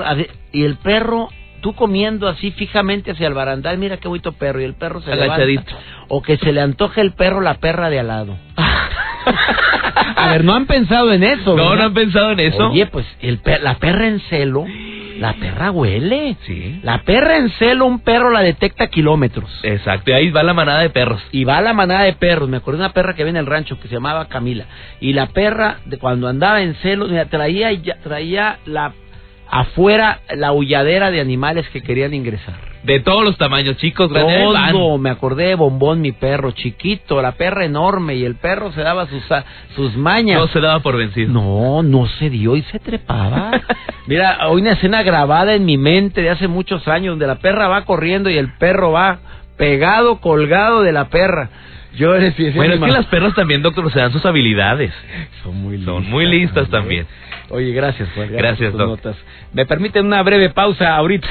y 0.51 0.63
el 0.63 0.77
perro 0.77 1.29
tú 1.63 1.73
comiendo 1.73 2.27
así 2.27 2.51
fijamente 2.51 3.11
hacia 3.11 3.25
el 3.25 3.33
barandal, 3.33 3.77
mira 3.77 3.97
qué 3.97 4.07
bonito 4.07 4.33
perro 4.33 4.61
y 4.61 4.65
el 4.65 4.75
perro 4.75 5.01
se 5.01 5.11
Agachadito. 5.11 5.73
o 6.09 6.21
que 6.21 6.37
se 6.37 6.51
le 6.51 6.61
antoje 6.61 6.99
el 7.01 7.13
perro 7.13 7.39
la 7.41 7.55
perra 7.55 7.89
de 7.89 7.99
al 7.99 8.07
lado. 8.07 8.37
A 10.15 10.31
ver, 10.31 10.43
no 10.43 10.53
han 10.53 10.65
pensado 10.65 11.11
en 11.11 11.23
eso. 11.23 11.55
No, 11.55 11.75
no 11.75 11.83
han 11.83 11.93
pensado 11.93 12.31
en 12.31 12.39
eso. 12.39 12.69
Oye, 12.69 12.85
pues 12.87 13.05
el 13.21 13.39
la 13.61 13.75
perra 13.75 14.07
en 14.07 14.19
celo 14.29 14.65
la 15.19 15.33
perra 15.33 15.71
huele. 15.71 16.35
Sí. 16.45 16.79
La 16.83 17.03
perra 17.03 17.37
en 17.37 17.49
celo, 17.51 17.85
un 17.85 17.99
perro 17.99 18.31
la 18.31 18.41
detecta 18.41 18.85
a 18.85 18.87
kilómetros. 18.87 19.49
Exacto, 19.63 20.11
y 20.11 20.13
ahí 20.13 20.29
va 20.31 20.43
la 20.43 20.53
manada 20.53 20.81
de 20.81 20.89
perros. 20.89 21.21
Y 21.31 21.43
va 21.43 21.61
la 21.61 21.73
manada 21.73 22.03
de 22.03 22.13
perros. 22.13 22.49
Me 22.49 22.57
acuerdo 22.57 22.79
de 22.79 22.85
una 22.85 22.93
perra 22.93 23.15
que 23.15 23.23
viene 23.23 23.39
en 23.39 23.45
el 23.45 23.51
rancho 23.51 23.79
que 23.79 23.87
se 23.87 23.95
llamaba 23.95 24.27
Camila. 24.27 24.65
Y 24.99 25.13
la 25.13 25.27
perra, 25.27 25.77
de 25.85 25.97
cuando 25.97 26.27
andaba 26.27 26.61
en 26.61 26.75
celo, 26.75 27.07
traía, 27.27 27.69
traía 28.01 28.59
la 28.65 28.93
afuera 29.49 30.21
la 30.35 30.51
hulladera 30.51 31.11
de 31.11 31.21
animales 31.21 31.67
que 31.69 31.81
querían 31.81 32.13
ingresar. 32.13 32.72
De 32.83 32.99
todos 32.99 33.23
los 33.23 33.37
tamaños, 33.37 33.77
chicos, 33.77 34.11
grandes. 34.11 34.43
Todo, 34.71 34.97
me 34.97 35.09
acordé 35.09 35.47
de 35.47 35.55
Bombón, 35.55 36.01
mi 36.01 36.11
perro, 36.11 36.51
chiquito, 36.51 37.21
la 37.21 37.31
perra 37.31 37.63
enorme, 37.63 38.15
y 38.15 38.25
el 38.25 38.35
perro 38.35 38.73
se 38.73 38.81
daba 38.81 39.07
sus, 39.07 39.23
sus 39.75 39.95
mañas. 39.95 40.39
No 40.39 40.47
se 40.47 40.59
daba 40.59 40.81
por 40.81 40.97
vencido. 40.97 41.31
No, 41.31 41.81
no 41.81 42.07
se 42.07 42.29
dio 42.29 42.57
y 42.57 42.61
se 42.63 42.79
trepaba. 42.79 43.51
Mira, 44.07 44.37
hay 44.41 44.51
una 44.51 44.73
escena 44.73 45.01
grabada 45.01 45.53
en 45.53 45.63
mi 45.63 45.77
mente 45.77 46.21
de 46.21 46.29
hace 46.29 46.49
muchos 46.49 46.85
años, 46.89 47.13
donde 47.13 47.27
la 47.27 47.35
perra 47.35 47.69
va 47.69 47.85
corriendo 47.85 48.29
y 48.29 48.37
el 48.37 48.51
perro 48.57 48.91
va 48.91 49.19
pegado, 49.57 50.19
colgado 50.19 50.83
de 50.83 50.91
la 50.91 51.07
perra. 51.07 51.49
Yo 51.95 52.09
Bueno, 52.55 52.73
es 52.73 52.79
que 52.81 52.91
las 52.91 53.05
perras 53.05 53.33
también, 53.35 53.61
doctor, 53.61 53.89
se 53.93 53.99
dan 53.99 54.11
sus 54.11 54.25
habilidades. 54.25 54.91
Son 55.43 55.55
muy 55.55 55.77
listas. 55.77 55.93
Son 55.93 56.09
muy 56.09 56.25
listas 56.25 56.69
también. 56.69 57.05
Oye, 57.49 57.71
gracias, 57.71 58.09
Juan. 58.15 58.29
Gracias, 58.31 58.73
gracias 58.73 59.15
Me 59.53 59.65
permiten 59.65 60.07
una 60.07 60.23
breve 60.23 60.49
pausa 60.49 60.95
ahorita 60.95 61.27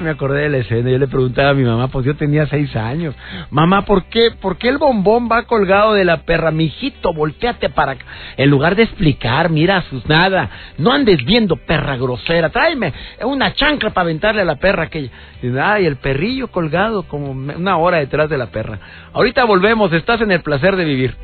me 0.00 0.10
acordé 0.10 0.42
de 0.42 0.48
la 0.48 0.58
escena. 0.58 0.90
Yo 0.90 0.98
le 0.98 1.06
preguntaba 1.06 1.50
a 1.50 1.54
mi 1.54 1.64
mamá, 1.64 1.88
pues 1.88 2.06
yo 2.06 2.16
tenía 2.16 2.46
seis 2.46 2.74
años. 2.76 3.14
Mamá, 3.50 3.84
¿por 3.84 4.04
qué, 4.04 4.30
¿por 4.30 4.56
qué 4.56 4.68
el 4.68 4.78
bombón 4.78 5.28
va 5.30 5.42
colgado 5.44 5.94
de 5.94 6.04
la 6.04 6.22
perra? 6.22 6.50
Mijito, 6.50 7.12
volteate 7.12 7.68
para 7.70 7.92
acá. 7.92 8.04
En 8.36 8.50
lugar 8.50 8.76
de 8.76 8.84
explicar, 8.84 9.50
mira, 9.50 9.82
sus 9.90 10.06
nada. 10.08 10.50
No 10.78 10.92
andes 10.92 11.24
viendo 11.24 11.56
perra 11.56 11.96
grosera. 11.96 12.50
Tráeme 12.50 12.92
una 13.22 13.52
chancla 13.54 13.90
para 13.90 14.06
aventarle 14.06 14.42
a 14.42 14.46
la 14.46 14.56
perra 14.56 14.84
aquella. 14.84 15.10
Y, 15.42 15.48
y 15.48 15.86
el 15.86 15.96
perrillo 15.96 16.48
colgado 16.48 17.04
como 17.04 17.30
una 17.30 17.76
hora 17.76 17.98
detrás 17.98 18.30
de 18.30 18.38
la 18.38 18.46
perra. 18.46 18.78
Ahorita 19.12 19.44
volvemos. 19.44 19.92
Estás 19.92 20.20
en 20.20 20.32
el 20.32 20.42
placer 20.42 20.76
de 20.76 20.84
vivir. 20.84 21.14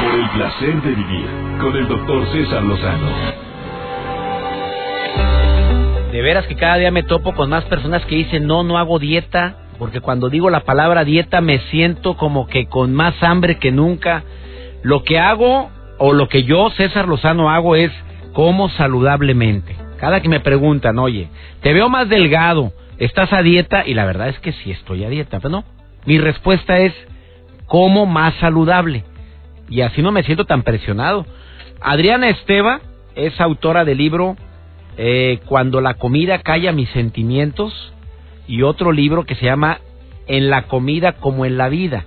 Por 0.00 0.14
el 0.14 0.28
placer 0.30 0.82
de 0.82 0.90
vivir 0.90 1.26
con 1.60 1.76
el 1.76 1.88
doctor 1.88 2.26
César 2.32 2.62
Lozano 2.62 3.43
de 6.14 6.22
veras 6.22 6.46
que 6.46 6.54
cada 6.54 6.76
día 6.76 6.92
me 6.92 7.02
topo 7.02 7.34
con 7.34 7.50
más 7.50 7.64
personas 7.64 8.06
que 8.06 8.14
dicen, 8.14 8.46
no, 8.46 8.62
no 8.62 8.78
hago 8.78 9.00
dieta, 9.00 9.56
porque 9.80 10.00
cuando 10.00 10.30
digo 10.30 10.48
la 10.48 10.60
palabra 10.60 11.02
dieta 11.02 11.40
me 11.40 11.58
siento 11.70 12.16
como 12.16 12.46
que 12.46 12.66
con 12.66 12.94
más 12.94 13.20
hambre 13.20 13.58
que 13.58 13.72
nunca. 13.72 14.22
Lo 14.84 15.02
que 15.02 15.18
hago, 15.18 15.72
o 15.98 16.12
lo 16.12 16.28
que 16.28 16.44
yo, 16.44 16.70
César 16.70 17.08
Lozano, 17.08 17.50
hago 17.50 17.74
es 17.74 17.90
como 18.32 18.68
saludablemente. 18.68 19.74
Cada 19.98 20.20
que 20.20 20.28
me 20.28 20.38
preguntan, 20.38 21.00
oye, 21.00 21.30
te 21.62 21.72
veo 21.72 21.88
más 21.88 22.08
delgado, 22.08 22.72
¿estás 22.98 23.32
a 23.32 23.42
dieta? 23.42 23.82
Y 23.84 23.94
la 23.94 24.04
verdad 24.04 24.28
es 24.28 24.38
que 24.38 24.52
sí 24.52 24.70
estoy 24.70 25.02
a 25.02 25.08
dieta, 25.08 25.40
pero 25.40 25.50
no. 25.50 25.64
Mi 26.06 26.18
respuesta 26.18 26.78
es, 26.78 26.94
como 27.66 28.06
más 28.06 28.34
saludable. 28.34 29.02
Y 29.68 29.80
así 29.80 30.00
no 30.00 30.12
me 30.12 30.22
siento 30.22 30.44
tan 30.44 30.62
presionado. 30.62 31.26
Adriana 31.80 32.28
Esteva 32.28 32.82
es 33.16 33.40
autora 33.40 33.84
del 33.84 33.98
libro 33.98 34.36
eh, 34.96 35.40
Cuando 35.46 35.80
la 35.80 35.94
comida 35.94 36.38
calla 36.38 36.72
mis 36.72 36.88
sentimientos 36.90 37.92
y 38.46 38.62
otro 38.62 38.92
libro 38.92 39.24
que 39.24 39.34
se 39.34 39.46
llama 39.46 39.80
En 40.26 40.50
la 40.50 40.62
comida 40.62 41.12
como 41.12 41.44
en 41.44 41.56
la 41.56 41.68
vida, 41.68 42.04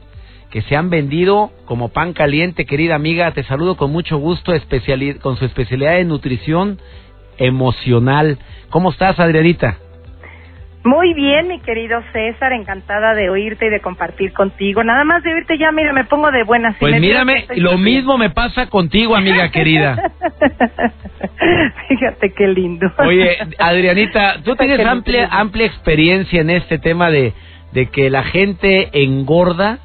que 0.51 0.61
se 0.61 0.75
han 0.75 0.89
vendido 0.89 1.51
como 1.65 1.89
pan 1.89 2.13
caliente, 2.13 2.65
querida 2.65 2.95
amiga. 2.95 3.31
Te 3.31 3.43
saludo 3.43 3.75
con 3.75 3.91
mucho 3.91 4.17
gusto 4.17 4.51
con 5.21 5.37
su 5.37 5.45
especialidad 5.45 5.95
de 5.95 6.05
nutrición 6.05 6.79
emocional. 7.37 8.37
¿Cómo 8.69 8.91
estás, 8.91 9.19
Adrianita? 9.19 9.77
Muy 10.87 11.13
bien, 11.13 11.49
mi 11.49 11.59
querido 11.59 12.01
César, 12.13 12.53
encantada 12.53 13.13
de 13.13 13.29
oírte 13.29 13.65
y 13.65 13.69
de 13.69 13.81
compartir 13.81 14.31
contigo. 14.31 14.85
Nada 14.85 15.03
más 15.03 15.21
de 15.21 15.33
oírte 15.33 15.57
ya, 15.57 15.69
mira, 15.73 15.91
me 15.91 16.05
pongo 16.05 16.31
de 16.31 16.45
buenas. 16.45 16.77
Pues 16.79 17.01
mírame, 17.01 17.45
lo 17.57 17.77
mismo 17.77 18.17
me 18.17 18.29
pasa 18.29 18.67
contigo, 18.67 19.13
amiga 19.13 19.51
querida. 19.51 19.97
Fíjate 21.89 22.31
qué 22.31 22.47
lindo. 22.47 22.89
Oye, 22.99 23.37
Adrianita, 23.59 24.41
tú 24.45 24.55
tienes 24.55 24.79
amplia 24.85 25.27
amplia 25.29 25.65
experiencia 25.65 26.39
en 26.39 26.51
este 26.51 26.79
tema 26.79 27.11
de, 27.11 27.33
de 27.73 27.87
que 27.87 28.09
la 28.09 28.23
gente 28.23 28.87
engorda 28.93 29.79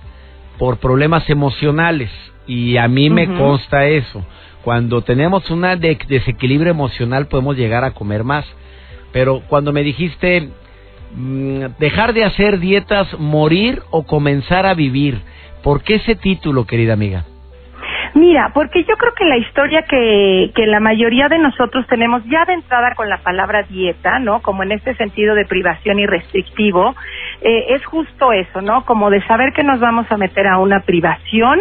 por 0.56 0.78
problemas 0.78 1.28
emocionales 1.28 2.11
y 2.47 2.76
a 2.76 2.87
mí 2.87 3.11
me 3.11 3.26
consta 3.26 3.87
eso. 3.87 4.25
Cuando 4.62 5.02
tenemos 5.02 5.50
un 5.50 5.62
desequilibrio 5.80 6.71
emocional 6.71 7.26
podemos 7.26 7.56
llegar 7.56 7.82
a 7.82 7.90
comer 7.90 8.23
más. 8.23 8.47
Pero 9.12 9.42
cuando 9.49 9.73
me 9.73 9.82
dijiste 9.82 10.49
dejar 11.78 12.12
de 12.12 12.25
hacer 12.25 12.59
dietas, 12.59 13.19
morir 13.19 13.83
o 13.90 14.04
comenzar 14.04 14.66
a 14.66 14.75
vivir. 14.75 15.21
¿Por 15.62 15.83
qué 15.83 15.97
ese 15.97 16.16
título, 16.16 16.66
querida 16.66 16.95
amiga? 16.95 17.25
Mira, 18.14 18.50
porque 18.52 18.85
yo 18.85 18.95
creo 18.97 19.14
que 19.14 19.25
la 19.25 19.38
historia 19.38 19.83
que, 19.88 20.50
que 20.54 20.66
la 20.66 20.81
mayoría 20.81 21.28
de 21.28 21.38
nosotros 21.38 21.87
tenemos 21.87 22.23
ya 22.26 22.45
de 22.45 22.54
entrada 22.54 22.95
con 22.95 23.09
la 23.09 23.19
palabra 23.19 23.62
dieta, 23.62 24.19
¿no? 24.19 24.42
Como 24.42 24.62
en 24.62 24.73
este 24.73 24.95
sentido 24.97 25.35
de 25.35 25.47
privación 25.47 25.99
y 25.99 26.07
restrictivo, 26.07 26.95
eh, 27.40 27.66
es 27.71 27.85
justo 27.87 28.33
eso, 28.33 28.61
¿no? 28.61 28.85
Como 28.85 29.09
de 29.09 29.23
saber 29.23 29.52
que 29.54 29.64
nos 29.64 29.81
vamos 29.81 30.11
a 30.11 30.19
meter 30.19 30.47
a 30.47 30.59
una 30.59 30.81
privación, 30.81 31.61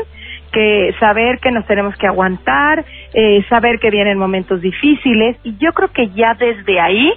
que 0.51 0.93
saber 0.99 1.39
que 1.39 1.51
nos 1.51 1.65
tenemos 1.67 1.95
que 1.95 2.07
aguantar, 2.07 2.83
eh, 3.13 3.45
saber 3.47 3.79
que 3.79 3.89
vienen 3.89 4.17
momentos 4.17 4.59
difíciles, 4.59 5.37
y 5.43 5.55
yo 5.57 5.71
creo 5.71 5.93
que 5.93 6.09
ya 6.09 6.33
desde 6.33 6.81
ahí 6.81 7.13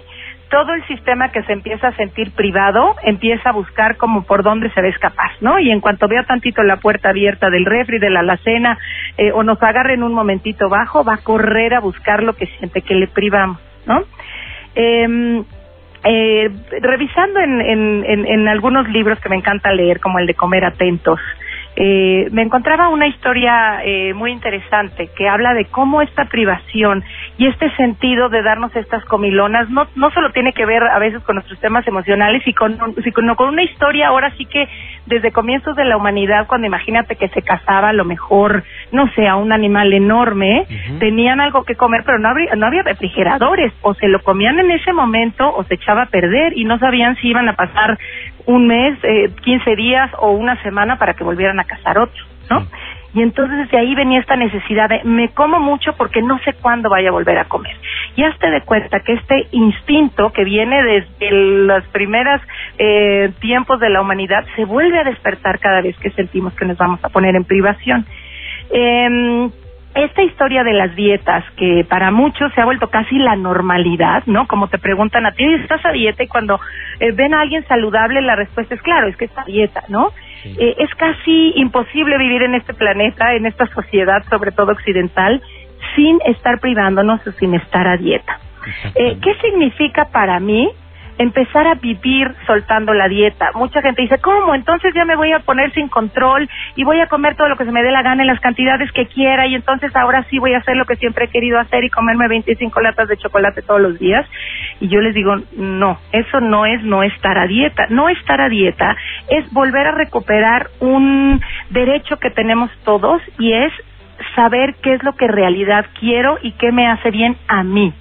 todo 0.55 0.73
el 0.73 0.87
sistema 0.87 1.33
que 1.33 1.43
se 1.43 1.53
empieza 1.53 1.89
a 1.89 1.97
sentir 1.97 2.31
privado 2.31 2.95
empieza 3.03 3.49
a 3.49 3.53
buscar 3.53 3.97
como 3.97 4.23
por 4.23 4.45
dónde 4.45 4.71
se 4.71 4.81
ve 4.81 4.95
capaz, 5.01 5.33
¿no? 5.41 5.59
Y 5.59 5.73
en 5.73 5.81
cuanto 5.81 6.07
vea 6.07 6.23
tantito 6.23 6.63
la 6.63 6.77
puerta 6.77 7.09
abierta 7.09 7.51
del 7.51 7.65
refri, 7.65 7.99
de 7.99 8.09
la 8.09 8.21
alacena, 8.21 8.79
eh, 9.19 9.33
o 9.33 9.43
nos 9.43 9.61
agarre 9.61 9.95
en 9.95 10.05
un 10.05 10.15
momentito 10.15 10.69
bajo, 10.69 11.03
va 11.03 11.15
a 11.15 11.25
correr 11.25 11.75
a 11.75 11.81
buscar 11.81 12.23
lo 12.23 12.35
que 12.35 12.47
siente 12.47 12.83
que 12.83 12.95
le 12.95 13.09
privamos, 13.09 13.59
¿no? 13.85 14.05
Em, 14.77 15.43
eh, 16.05 16.49
revisando 16.81 17.41
en, 17.41 17.61
en, 17.61 18.05
en, 18.07 18.25
en, 18.25 18.47
algunos 18.47 18.89
libros 18.91 19.19
que 19.19 19.29
me 19.29 19.37
encanta 19.37 19.73
leer, 19.73 19.99
como 19.99 20.21
el 20.21 20.29
de 20.29 20.35
Comer 20.35 20.65
Atentos, 20.67 21.19
eh, 21.77 22.29
me 22.31 22.43
encontraba 22.43 22.89
una 22.89 23.09
historia 23.09 23.81
eh, 23.85 24.15
muy 24.15 24.31
interesante 24.31 25.11
que 25.17 25.29
habla 25.29 25.55
de 25.55 25.65
cómo 25.67 26.03
esta 26.03 26.27
privación 26.27 27.03
y 27.37 27.47
este 27.47 27.69
sentido 27.77 28.29
de 28.29 28.43
darnos 28.43 28.75
estas 28.77 29.05
comilonas 29.07 29.69
no, 29.71 29.89
no 29.97 30.11
solo 30.13 30.31
tiene 30.31 30.53
que 30.53 30.67
ver 30.67 30.85
a 30.85 30.99
veces 31.01 31.23
con 31.23 31.35
nuestros 31.35 31.59
temas 31.59 31.87
emocionales, 31.89 32.43
sino 32.45 33.37
con 33.37 33.49
una 33.49 33.65
historia 33.65 34.09
ahora 34.09 34.33
sí 34.37 34.45
que 34.45 34.69
desde 35.07 35.33
comienzos 35.33 35.75
de 35.77 35.85
la 35.85 35.97
humanidad, 35.97 36.47
cuando 36.47 36.67
imagínate 36.67 37.17
que 37.17 37.29
se 37.29 37.43
cazaba 37.43 37.89
a 37.89 37.93
lo 37.93 38.05
mejor, 38.05 38.63
no 38.93 39.11
sé, 39.15 39.27
a 39.27 39.37
un 39.37 39.53
animal 39.53 39.93
enorme, 39.93 40.67
tenían 40.99 41.41
algo 41.41 41.65
que 41.65 41.75
comer, 41.75 42.03
pero 42.07 42.19
no 42.19 42.29
había, 42.29 42.55
no 42.55 42.67
había 42.67 42.83
refrigeradores, 42.83 43.73
o 43.83 43.95
se 43.95 44.09
lo 44.09 44.23
comían 44.23 44.59
en 44.61 44.71
ese 44.71 44.93
momento 44.93 45.55
o 45.55 45.65
se 45.65 45.75
echaba 45.75 46.03
a 46.03 46.07
perder 46.07 46.57
y 46.57 46.65
no 46.65 46.79
sabían 46.79 47.17
si 47.17 47.29
iban 47.29 47.49
a 47.49 47.55
pasar 47.55 47.99
un 48.47 48.67
mes, 48.67 48.99
eh, 49.03 49.31
15 49.43 49.77
días 49.77 50.11
o 50.19 50.33
una 50.33 50.61
semana 50.63 50.99
para 50.99 51.15
que 51.15 51.25
volvieran 51.25 51.61
a 51.61 51.65
cazar 51.65 51.99
otro, 51.99 52.25
¿no? 52.51 52.67
Y 53.15 53.23
entonces 53.23 53.71
de 53.71 53.79
ahí 53.79 53.95
venía 53.95 54.19
esta 54.19 54.35
necesidad 54.35 54.89
de 54.89 55.03
me 55.05 55.29
como 55.29 55.61
mucho 55.61 55.93
porque 55.97 56.21
no 56.21 56.39
sé 56.41 56.53
cuándo 56.55 56.91
vaya 56.91 57.11
a 57.11 57.13
volver 57.13 57.39
a 57.39 57.45
comer. 57.45 57.77
Y 58.17 58.25
hazte 58.25 58.51
de 58.51 58.63
cuenta 58.63 59.01
que 59.01 59.13
este 59.13 59.47
instinto 59.53 60.33
que 60.33 60.43
viene 60.43 60.83
desde 60.83 61.31
los 61.31 61.85
primeros 61.89 62.41
eh, 62.77 63.33
tiempos 63.41 63.79
de 63.79 63.91
la 63.91 64.01
humanidad 64.01 64.45
se 64.57 64.65
vuelve 64.65 64.99
a 64.99 65.05
despertar 65.05 65.61
cada 65.61 65.81
vez 65.81 65.97
que 65.99 66.11
sentimos 66.11 66.55
que 66.55 66.65
nos 66.65 66.77
vamos 66.77 67.05
a 67.05 67.09
poner 67.09 67.37
en 67.37 67.45
privación. 67.45 68.05
Eh, 68.71 69.49
esta 69.95 70.23
historia 70.23 70.65
de 70.65 70.73
las 70.73 70.95
dietas, 70.97 71.45
que 71.57 71.87
para 71.89 72.11
muchos 72.11 72.53
se 72.53 72.61
ha 72.61 72.65
vuelto 72.65 72.89
casi 72.91 73.17
la 73.19 73.37
normalidad, 73.37 74.25
¿no? 74.27 74.47
Como 74.47 74.69
te 74.69 74.79
preguntan 74.79 75.25
a 75.27 75.33
ti, 75.33 75.45
¿estás 75.45 75.85
a 75.87 75.93
dieta? 75.93 76.23
Y 76.23 76.29
cuando 76.29 76.61
eh, 77.01 77.13
ven 77.13 77.35
a 77.35 77.41
alguien 77.41 77.67
saludable, 77.67 78.21
la 78.21 78.37
respuesta 78.37 78.75
es 78.75 78.83
claro, 78.83 79.07
es 79.07 79.17
que 79.17 79.27
está 79.27 79.43
a 79.43 79.47
dieta, 79.47 79.85
¿no? 79.89 80.11
Eh, 80.45 80.75
es 80.79 80.95
casi 80.97 81.53
imposible 81.57 82.19
vivir 82.19 82.43
en 82.43 82.55
este 82.55 82.75
planeta, 82.75 83.35
en 83.35 83.47
esta 83.47 83.67
sociedad, 83.69 84.23
sobre 84.29 84.51
todo 84.51 84.73
occidental, 84.73 85.41
sin 85.95 86.19
estar 86.27 86.61
privándonos 86.61 87.27
o 87.27 87.33
sin 87.33 87.55
estar 87.55 87.87
a 87.87 87.97
dieta. 87.97 88.41
Eh, 88.95 89.19
¿Qué 89.23 89.35
significa 89.43 90.07
para 90.07 90.41
mí 90.41 90.71
empezar 91.19 91.67
a 91.67 91.75
vivir 91.75 92.35
soltando 92.47 92.93
la 92.93 93.09
dieta. 93.09 93.51
Mucha 93.55 93.81
gente 93.83 94.03
dice, 94.03 94.19
¿cómo? 94.19 94.55
Entonces 94.55 94.93
ya 94.95 95.05
me 95.05 95.17
voy 95.17 95.33
a 95.33 95.41
poner 95.41 95.73
sin 95.73 95.89
control 95.89 96.49
y 96.77 96.85
voy 96.85 97.01
a 97.01 97.07
comer 97.07 97.37
todo 97.37 97.49
lo 97.49 97.57
que 97.57 97.65
se 97.65 97.73
me 97.73 97.83
dé 97.83 97.91
la 97.91 98.03
gana 98.03 98.23
en 98.23 98.29
las 98.29 98.41
cantidades 98.41 98.91
que 98.93 99.07
quiera 99.07 99.47
y 99.47 99.55
entonces 99.55 99.95
ahora 99.95 100.25
sí 100.31 100.39
voy 100.39 100.55
a 100.55 100.59
hacer 100.59 100.77
lo 100.77 100.85
que 100.85 100.97
siempre 100.97 101.27
he 101.27 101.29
querido 101.29 101.59
hacer 101.59 101.85
y 101.85 101.91
comerme 101.91 102.29
25 102.29 102.81
latas 102.81 103.09
de 103.09 103.17
chocolate 103.17 103.63
todos 103.63 103.81
los 103.81 103.99
días. 103.99 104.27
Y 104.81 104.89
yo 104.89 105.01
les 105.01 105.15
digo, 105.15 105.37
no, 105.57 105.99
eso 106.13 106.41
no 106.41 106.67
es 106.67 106.83
no 106.83 107.03
estar 107.03 107.39
a 107.39 107.47
dieta. 107.47 107.87
No 107.91 108.09
estar 108.09 108.41
a 108.41 108.49
dieta 108.49 108.97
es 109.29 109.51
volver 109.53 109.87
a 109.87 109.93
recuperar 109.93 110.71
un 110.81 111.41
derecho 111.71 112.19
que 112.19 112.31
tenemos 112.31 112.71
todos 112.85 113.23
y 113.39 113.53
es 113.53 113.73
saber 114.35 114.75
qué 114.83 114.95
es 114.95 115.03
lo 115.03 115.15
que 115.15 115.27
en 115.27 115.33
realidad 115.33 115.87
quiero 115.99 116.39
y 116.43 116.53
qué 116.53 116.73
me 116.73 116.87
hace 116.87 117.11
bien 117.11 117.37
a 117.49 117.63
mí. 117.63 117.93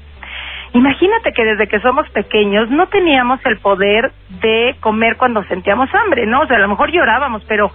Imagínate 0.73 1.33
que 1.33 1.45
desde 1.45 1.67
que 1.67 1.79
somos 1.81 2.09
pequeños 2.09 2.69
no 2.69 2.87
teníamos 2.87 3.39
el 3.45 3.59
poder 3.59 4.11
de 4.41 4.75
comer 4.79 5.17
cuando 5.17 5.43
sentíamos 5.43 5.89
hambre, 5.93 6.25
¿no? 6.25 6.41
O 6.41 6.47
sea, 6.47 6.57
a 6.57 6.61
lo 6.61 6.67
mejor 6.67 6.91
llorábamos, 6.91 7.43
pero 7.47 7.71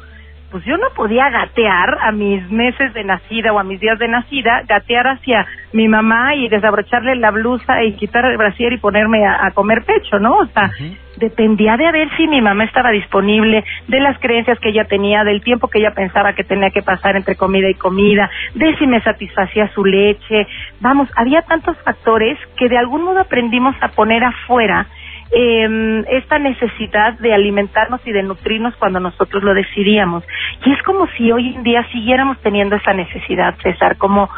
pues 0.51 0.65
yo 0.65 0.77
no 0.77 0.89
podía 0.95 1.29
gatear 1.29 1.99
a 2.01 2.13
mis 2.13 2.51
meses 2.51 2.95
de 2.95 3.05
nacida 3.05 3.53
o 3.53 3.59
a 3.59 3.65
mis 3.65 3.81
días 3.81 3.99
de 3.99 4.09
nacida, 4.09 4.63
gatear 4.67 5.07
hacia 5.07 5.47
mi 5.73 5.89
mamá 5.89 6.35
y 6.35 6.49
desabrocharle 6.49 7.17
la 7.17 7.31
blusa 7.31 7.83
y 7.85 7.93
quitar 7.95 8.25
el 8.25 8.39
brasier 8.39 8.73
y 8.73 8.79
ponerme 8.79 9.27
a, 9.27 9.51
comer 9.53 9.85
pecho, 9.85 10.19
¿no? 10.19 10.39
O 10.39 10.47
sea, 10.47 10.71
dependía 11.17 11.77
de 11.77 11.87
a 11.87 11.93
ver 11.93 12.09
si 12.17 12.27
mi 12.27 12.41
mamá 12.41 12.65
estaba 12.65 12.91
disponible, 12.91 13.65
de 13.89 14.01
las 14.01 14.19
creencias 14.19 14.59
que 14.61 14.71
ella 14.71 14.85
tenía, 14.85 15.25
del 15.25 15.43
tiempo 15.43 15.69
que 15.69 15.81
ella 15.81 15.93
pensaba 15.95 16.33
que 16.33 16.45
tenía 16.45 16.71
que 16.71 16.83
pasar 16.83 17.17
entre 17.17 17.37
comida 17.37 17.69
y 17.69 17.75
comida, 17.75 18.31
de 18.55 18.77
si 18.77 18.87
me 18.87 19.03
satisfacía 19.03 19.69
su 19.75 19.85
leche. 19.85 20.47
Vamos, 20.81 21.09
había 21.17 21.43
tantos 21.43 21.77
factores 21.83 22.39
que 22.57 22.69
de 22.69 22.79
algún 22.79 23.03
modo 23.03 23.21
aprendimos 23.21 23.75
a 23.81 23.89
poner 23.89 24.25
afuera 24.25 24.87
eh, 25.31 26.05
esta 26.09 26.39
necesidad 26.39 27.19
de 27.19 27.35
alimentarnos 27.35 28.01
y 28.07 28.13
de 28.13 28.23
nutrirnos 28.23 28.75
cuando 28.77 29.01
nosotros 29.01 29.43
lo 29.43 29.55
decidíamos. 29.55 30.25
Y 30.65 30.73
es 30.73 30.83
como 30.83 31.07
si 31.17 31.31
hoy 31.31 31.55
en 31.55 31.63
día 31.63 31.85
siguiéramos 31.93 32.39
teniendo 32.41 32.77
esa 32.77 32.95
necesidad, 32.95 33.55
César, 33.63 33.97
como 33.99 34.29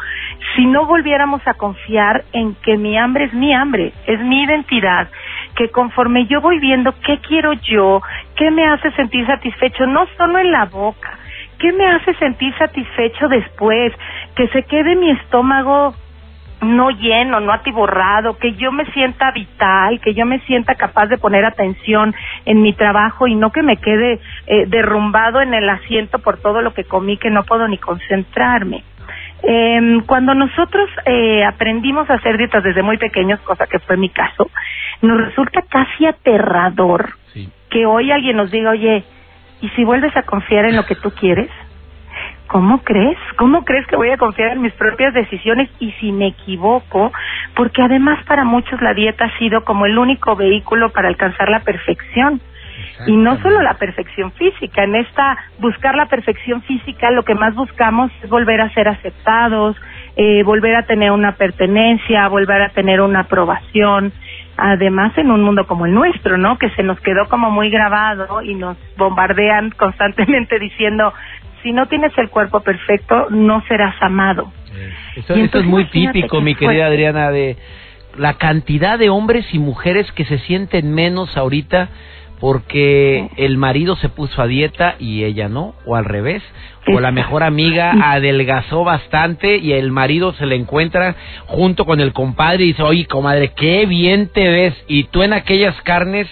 si 0.55 0.65
no 0.65 0.85
volviéramos 0.85 1.41
a 1.45 1.53
confiar 1.53 2.25
en 2.33 2.55
que 2.55 2.77
mi 2.77 2.97
hambre 2.97 3.25
es 3.25 3.33
mi 3.33 3.53
hambre, 3.53 3.93
es 4.05 4.19
mi 4.19 4.43
identidad, 4.43 5.07
que 5.55 5.69
conforme 5.69 6.25
yo 6.25 6.41
voy 6.41 6.59
viendo 6.59 6.93
qué 7.05 7.19
quiero 7.19 7.53
yo, 7.53 8.01
qué 8.35 8.51
me 8.51 8.65
hace 8.65 8.91
sentir 8.91 9.25
satisfecho, 9.25 9.85
no 9.85 10.07
solo 10.17 10.39
en 10.39 10.51
la 10.51 10.65
boca, 10.65 11.17
qué 11.59 11.71
me 11.71 11.87
hace 11.87 12.13
sentir 12.15 12.53
satisfecho 12.57 13.27
después, 13.27 13.93
que 14.35 14.47
se 14.49 14.63
quede 14.63 14.95
mi 14.95 15.11
estómago 15.11 15.93
no 16.61 16.91
lleno, 16.91 17.39
no 17.39 17.51
atiborrado, 17.51 18.37
que 18.37 18.53
yo 18.53 18.71
me 18.71 18.85
sienta 18.91 19.31
vital, 19.31 19.99
que 19.99 20.13
yo 20.13 20.25
me 20.25 20.39
sienta 20.41 20.75
capaz 20.75 21.07
de 21.07 21.17
poner 21.17 21.43
atención 21.45 22.13
en 22.45 22.61
mi 22.61 22.73
trabajo 22.73 23.27
y 23.27 23.35
no 23.35 23.51
que 23.51 23.63
me 23.63 23.77
quede 23.77 24.19
eh, 24.47 24.65
derrumbado 24.67 25.41
en 25.41 25.53
el 25.53 25.67
asiento 25.69 26.19
por 26.19 26.39
todo 26.39 26.61
lo 26.61 26.73
que 26.73 26.83
comí 26.83 27.17
que 27.17 27.29
no 27.29 27.43
puedo 27.43 27.67
ni 27.67 27.77
concentrarme. 27.77 28.83
Eh, 29.43 30.01
cuando 30.05 30.35
nosotros 30.35 30.87
eh, 31.05 31.43
aprendimos 31.43 32.09
a 32.09 32.15
hacer 32.15 32.37
dietas 32.37 32.63
desde 32.63 32.83
muy 32.83 32.97
pequeños, 32.97 33.39
cosa 33.41 33.65
que 33.65 33.79
fue 33.79 33.97
mi 33.97 34.09
caso, 34.09 34.49
nos 35.01 35.19
resulta 35.19 35.63
casi 35.63 36.05
aterrador 36.05 37.15
que 37.69 37.85
hoy 37.85 38.11
alguien 38.11 38.35
nos 38.35 38.51
diga, 38.51 38.71
oye, 38.71 39.03
¿y 39.61 39.69
si 39.69 39.83
vuelves 39.85 40.15
a 40.17 40.23
confiar 40.23 40.65
en 40.65 40.75
lo 40.75 40.85
que 40.85 40.95
tú 40.95 41.09
quieres? 41.11 41.49
¿Cómo 42.51 42.83
crees? 42.83 43.17
¿Cómo 43.37 43.63
crees 43.63 43.87
que 43.87 43.95
voy 43.95 44.09
a 44.09 44.17
confiar 44.17 44.51
en 44.51 44.61
mis 44.61 44.73
propias 44.73 45.13
decisiones 45.13 45.69
y 45.79 45.91
si 45.93 46.11
me 46.11 46.27
equivoco? 46.27 47.09
Porque 47.55 47.81
además 47.81 48.21
para 48.25 48.43
muchos 48.43 48.81
la 48.81 48.93
dieta 48.93 49.23
ha 49.23 49.37
sido 49.37 49.63
como 49.63 49.85
el 49.85 49.97
único 49.97 50.35
vehículo 50.35 50.89
para 50.89 51.07
alcanzar 51.07 51.47
la 51.47 51.61
perfección. 51.61 52.41
Y 53.07 53.15
no 53.15 53.37
solo 53.39 53.61
la 53.61 53.75
perfección 53.75 54.31
física, 54.33 54.83
en 54.83 54.95
esta 54.95 55.37
buscar 55.59 55.95
la 55.95 56.07
perfección 56.07 56.61
física 56.63 57.09
lo 57.09 57.23
que 57.23 57.35
más 57.35 57.55
buscamos 57.55 58.11
es 58.21 58.29
volver 58.29 58.59
a 58.59 58.69
ser 58.73 58.87
aceptados, 58.89 59.77
eh, 60.17 60.43
volver 60.43 60.75
a 60.75 60.83
tener 60.83 61.11
una 61.11 61.31
pertenencia, 61.33 62.27
volver 62.27 62.61
a 62.61 62.69
tener 62.69 63.01
una 63.01 63.21
aprobación, 63.21 64.11
además 64.57 65.17
en 65.17 65.31
un 65.31 65.41
mundo 65.41 65.65
como 65.65 65.85
el 65.85 65.93
nuestro, 65.93 66.37
¿no? 66.37 66.57
Que 66.57 66.69
se 66.71 66.83
nos 66.83 66.99
quedó 66.99 67.27
como 67.29 67.49
muy 67.49 67.69
grabado 67.69 68.41
y 68.41 68.55
nos 68.55 68.77
bombardean 68.97 69.71
constantemente 69.71 70.59
diciendo 70.59 71.13
si 71.63 71.71
no 71.71 71.87
tienes 71.87 72.11
el 72.17 72.29
cuerpo 72.29 72.61
perfecto, 72.61 73.27
no 73.29 73.63
serás 73.67 73.95
amado. 74.01 74.51
Esto, 75.15 75.59
es 75.59 75.65
muy 75.65 75.85
típico, 75.85 76.41
mi 76.41 76.55
querida 76.55 76.87
Adriana, 76.87 77.31
de 77.31 77.57
la 78.17 78.35
cantidad 78.35 78.97
de 78.97 79.09
hombres 79.09 79.45
y 79.53 79.59
mujeres 79.59 80.11
que 80.13 80.25
se 80.25 80.39
sienten 80.39 80.93
menos 80.93 81.35
ahorita 81.37 81.89
porque 82.39 83.29
el 83.37 83.57
marido 83.57 83.95
se 83.97 84.09
puso 84.09 84.41
a 84.41 84.47
dieta 84.47 84.95
y 84.97 85.23
ella 85.23 85.47
no, 85.47 85.75
o 85.85 85.95
al 85.95 86.05
revés, 86.05 86.41
o 86.87 86.99
la 86.99 87.11
mejor 87.11 87.43
amiga 87.43 87.93
adelgazó 88.01 88.83
bastante 88.83 89.57
y 89.57 89.73
el 89.73 89.91
marido 89.91 90.33
se 90.33 90.47
le 90.47 90.55
encuentra 90.55 91.15
junto 91.45 91.85
con 91.85 91.99
el 91.99 92.13
compadre 92.13 92.63
y 92.63 92.67
dice, 92.69 92.81
oye, 92.81 93.05
comadre, 93.05 93.51
qué 93.55 93.85
bien 93.85 94.27
te 94.33 94.49
ves, 94.49 94.73
y 94.87 95.03
tú 95.03 95.21
en 95.21 95.33
aquellas 95.33 95.79
carnes 95.83 96.27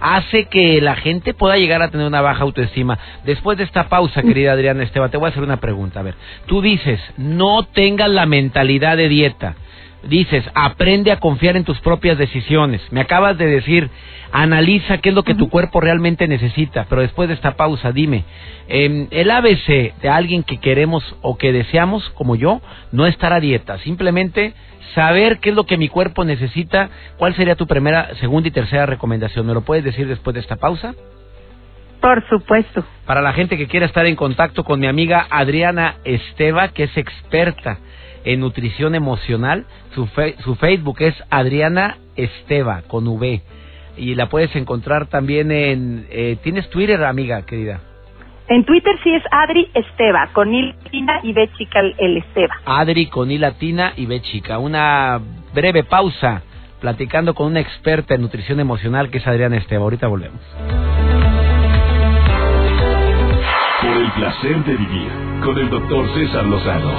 hace 0.00 0.46
que 0.46 0.80
la 0.80 0.96
gente 0.96 1.34
pueda 1.34 1.56
llegar 1.56 1.82
a 1.82 1.90
tener 1.90 2.06
una 2.06 2.20
baja 2.20 2.42
autoestima. 2.42 2.98
Después 3.24 3.58
de 3.58 3.64
esta 3.64 3.88
pausa, 3.88 4.22
querida 4.22 4.52
Adriana 4.52 4.82
Esteban, 4.82 5.10
te 5.10 5.16
voy 5.16 5.26
a 5.26 5.30
hacer 5.30 5.42
una 5.42 5.58
pregunta. 5.58 6.00
A 6.00 6.02
ver, 6.02 6.14
tú 6.46 6.62
dices, 6.62 7.00
no 7.16 7.64
tengas 7.64 8.10
la 8.10 8.26
mentalidad 8.26 8.96
de 8.96 9.08
dieta. 9.08 9.54
Dices, 10.02 10.44
aprende 10.54 11.12
a 11.12 11.20
confiar 11.20 11.56
en 11.56 11.64
tus 11.64 11.78
propias 11.80 12.16
decisiones. 12.16 12.80
Me 12.90 13.02
acabas 13.02 13.36
de 13.36 13.46
decir, 13.46 13.90
analiza 14.32 14.98
qué 14.98 15.10
es 15.10 15.14
lo 15.14 15.24
que 15.24 15.34
tu 15.34 15.50
cuerpo 15.50 15.80
realmente 15.80 16.26
necesita. 16.26 16.86
Pero 16.88 17.02
después 17.02 17.28
de 17.28 17.34
esta 17.34 17.56
pausa, 17.56 17.92
dime, 17.92 18.24
eh, 18.68 19.08
el 19.10 19.30
ABC 19.30 19.94
de 20.00 20.08
alguien 20.08 20.42
que 20.42 20.58
queremos 20.58 21.04
o 21.20 21.36
que 21.36 21.52
deseamos, 21.52 22.08
como 22.10 22.34
yo, 22.34 22.62
no 22.92 23.06
estar 23.06 23.32
a 23.32 23.40
dieta. 23.40 23.78
Simplemente 23.78 24.54
saber 24.94 25.38
qué 25.38 25.50
es 25.50 25.54
lo 25.54 25.66
que 25.66 25.76
mi 25.76 25.88
cuerpo 25.88 26.24
necesita, 26.24 26.90
¿cuál 27.18 27.34
sería 27.34 27.54
tu 27.54 27.66
primera, 27.66 28.14
segunda 28.16 28.48
y 28.48 28.52
tercera 28.52 28.86
recomendación? 28.86 29.46
¿Me 29.46 29.54
lo 29.54 29.60
puedes 29.62 29.84
decir 29.84 30.08
después 30.08 30.34
de 30.34 30.40
esta 30.40 30.56
pausa? 30.56 30.94
Por 32.00 32.26
supuesto. 32.28 32.84
Para 33.06 33.20
la 33.20 33.32
gente 33.32 33.56
que 33.56 33.66
quiera 33.66 33.86
estar 33.86 34.06
en 34.06 34.16
contacto 34.16 34.64
con 34.64 34.80
mi 34.80 34.86
amiga 34.86 35.26
Adriana 35.30 35.96
Esteva, 36.04 36.68
que 36.68 36.84
es 36.84 36.96
experta 36.96 37.78
en 38.24 38.40
nutrición 38.40 38.94
emocional, 38.94 39.66
su, 39.94 40.08
su 40.44 40.54
Facebook 40.56 40.96
es 41.00 41.14
Adriana 41.30 41.98
Esteva, 42.16 42.82
con 42.86 43.06
V. 43.06 43.42
Y 43.96 44.14
la 44.14 44.28
puedes 44.28 44.54
encontrar 44.56 45.06
también 45.06 45.50
en... 45.50 46.06
Eh, 46.10 46.36
¿Tienes 46.42 46.68
Twitter, 46.70 47.04
amiga 47.04 47.44
querida? 47.44 47.80
En 48.48 48.64
Twitter 48.64 48.92
sí 49.04 49.14
es 49.14 49.22
Adri 49.30 49.70
Esteva, 49.74 50.28
con 50.32 50.52
I 50.52 50.72
latina 50.72 51.20
y 51.22 51.32
B 51.32 51.50
chica 51.56 51.80
el 51.98 52.16
Esteva. 52.16 52.56
Adri 52.64 53.06
con 53.06 53.30
I 53.30 53.38
latina 53.38 53.92
y 53.96 54.06
B 54.06 54.20
chica. 54.22 54.58
Una 54.58 55.20
breve 55.54 55.84
pausa, 55.84 56.42
platicando 56.80 57.34
con 57.34 57.46
una 57.46 57.60
experta 57.60 58.14
en 58.14 58.22
nutrición 58.22 58.58
emocional 58.58 59.10
que 59.10 59.18
es 59.18 59.26
Adriana 59.26 59.56
Esteva. 59.56 59.84
Ahorita 59.84 60.08
volvemos. 60.08 60.40
Placer 64.20 64.62
de 64.64 64.76
vivir 64.76 65.10
con 65.42 65.56
el 65.56 65.70
doctor 65.70 66.06
César 66.12 66.44
Lozano. 66.44 66.92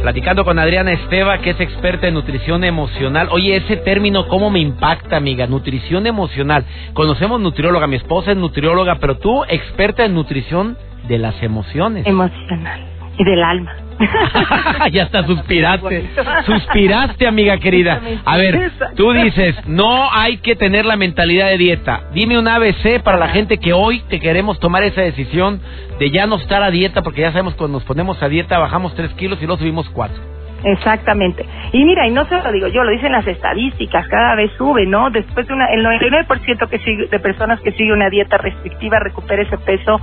Platicando 0.00 0.42
con 0.46 0.58
Adriana 0.58 0.92
Esteva, 0.92 1.36
que 1.42 1.50
es 1.50 1.60
experta 1.60 2.08
en 2.08 2.14
nutrición 2.14 2.64
emocional. 2.64 3.28
Oye, 3.30 3.56
ese 3.56 3.76
término, 3.76 4.26
¿cómo 4.28 4.48
me 4.48 4.60
impacta, 4.60 5.18
amiga? 5.18 5.46
Nutrición 5.46 6.06
emocional. 6.06 6.64
Conocemos 6.94 7.42
nutrióloga, 7.42 7.86
mi 7.86 7.96
esposa 7.96 8.30
es 8.30 8.38
nutrióloga, 8.38 8.96
pero 9.00 9.18
tú, 9.18 9.44
experta 9.44 10.06
en 10.06 10.14
nutrición 10.14 10.78
de 11.06 11.18
las 11.18 11.42
emociones. 11.42 12.06
Emocional. 12.06 12.86
Y 13.18 13.24
del 13.24 13.42
alma. 13.42 13.83
ya 14.92 15.04
hasta 15.04 15.24
suspiraste. 15.24 16.10
Suspiraste, 16.46 17.26
amiga 17.26 17.58
querida. 17.58 18.00
A 18.24 18.36
ver, 18.36 18.72
tú 18.96 19.12
dices, 19.12 19.56
no 19.66 20.12
hay 20.12 20.38
que 20.38 20.56
tener 20.56 20.86
la 20.86 20.96
mentalidad 20.96 21.48
de 21.48 21.58
dieta. 21.58 22.04
Dime 22.12 22.38
un 22.38 22.48
ABC 22.48 23.02
para 23.02 23.18
la 23.18 23.28
gente 23.28 23.58
que 23.58 23.72
hoy 23.72 24.02
te 24.08 24.20
queremos 24.20 24.58
tomar 24.60 24.82
esa 24.82 25.02
decisión 25.02 25.60
de 25.98 26.10
ya 26.10 26.26
no 26.26 26.36
estar 26.36 26.62
a 26.62 26.70
dieta, 26.70 27.02
porque 27.02 27.22
ya 27.22 27.32
sabemos 27.32 27.54
cuando 27.54 27.78
nos 27.78 27.84
ponemos 27.84 28.22
a 28.22 28.28
dieta 28.28 28.58
bajamos 28.58 28.94
3 28.94 29.10
kilos 29.14 29.38
y 29.42 29.46
luego 29.46 29.58
subimos 29.58 29.88
4. 29.90 30.34
Exactamente. 30.64 31.44
Y 31.72 31.84
mira, 31.84 32.06
y 32.06 32.10
no 32.10 32.24
se 32.26 32.36
lo 32.36 32.52
digo 32.52 32.68
yo, 32.68 32.82
lo 32.84 32.90
dicen 32.90 33.12
las 33.12 33.26
estadísticas, 33.26 34.08
cada 34.08 34.34
vez 34.34 34.50
sube, 34.56 34.86
¿no? 34.86 35.10
Después 35.10 35.46
de 35.46 35.52
una, 35.52 35.66
el 35.66 35.84
99% 35.84 36.68
que 36.68 36.78
sigue, 36.78 37.06
de 37.08 37.20
personas 37.20 37.60
que 37.60 37.72
siguen 37.72 37.92
una 37.92 38.08
dieta 38.08 38.38
restrictiva 38.38 38.98
recupera 38.98 39.42
ese 39.42 39.58
peso 39.58 40.00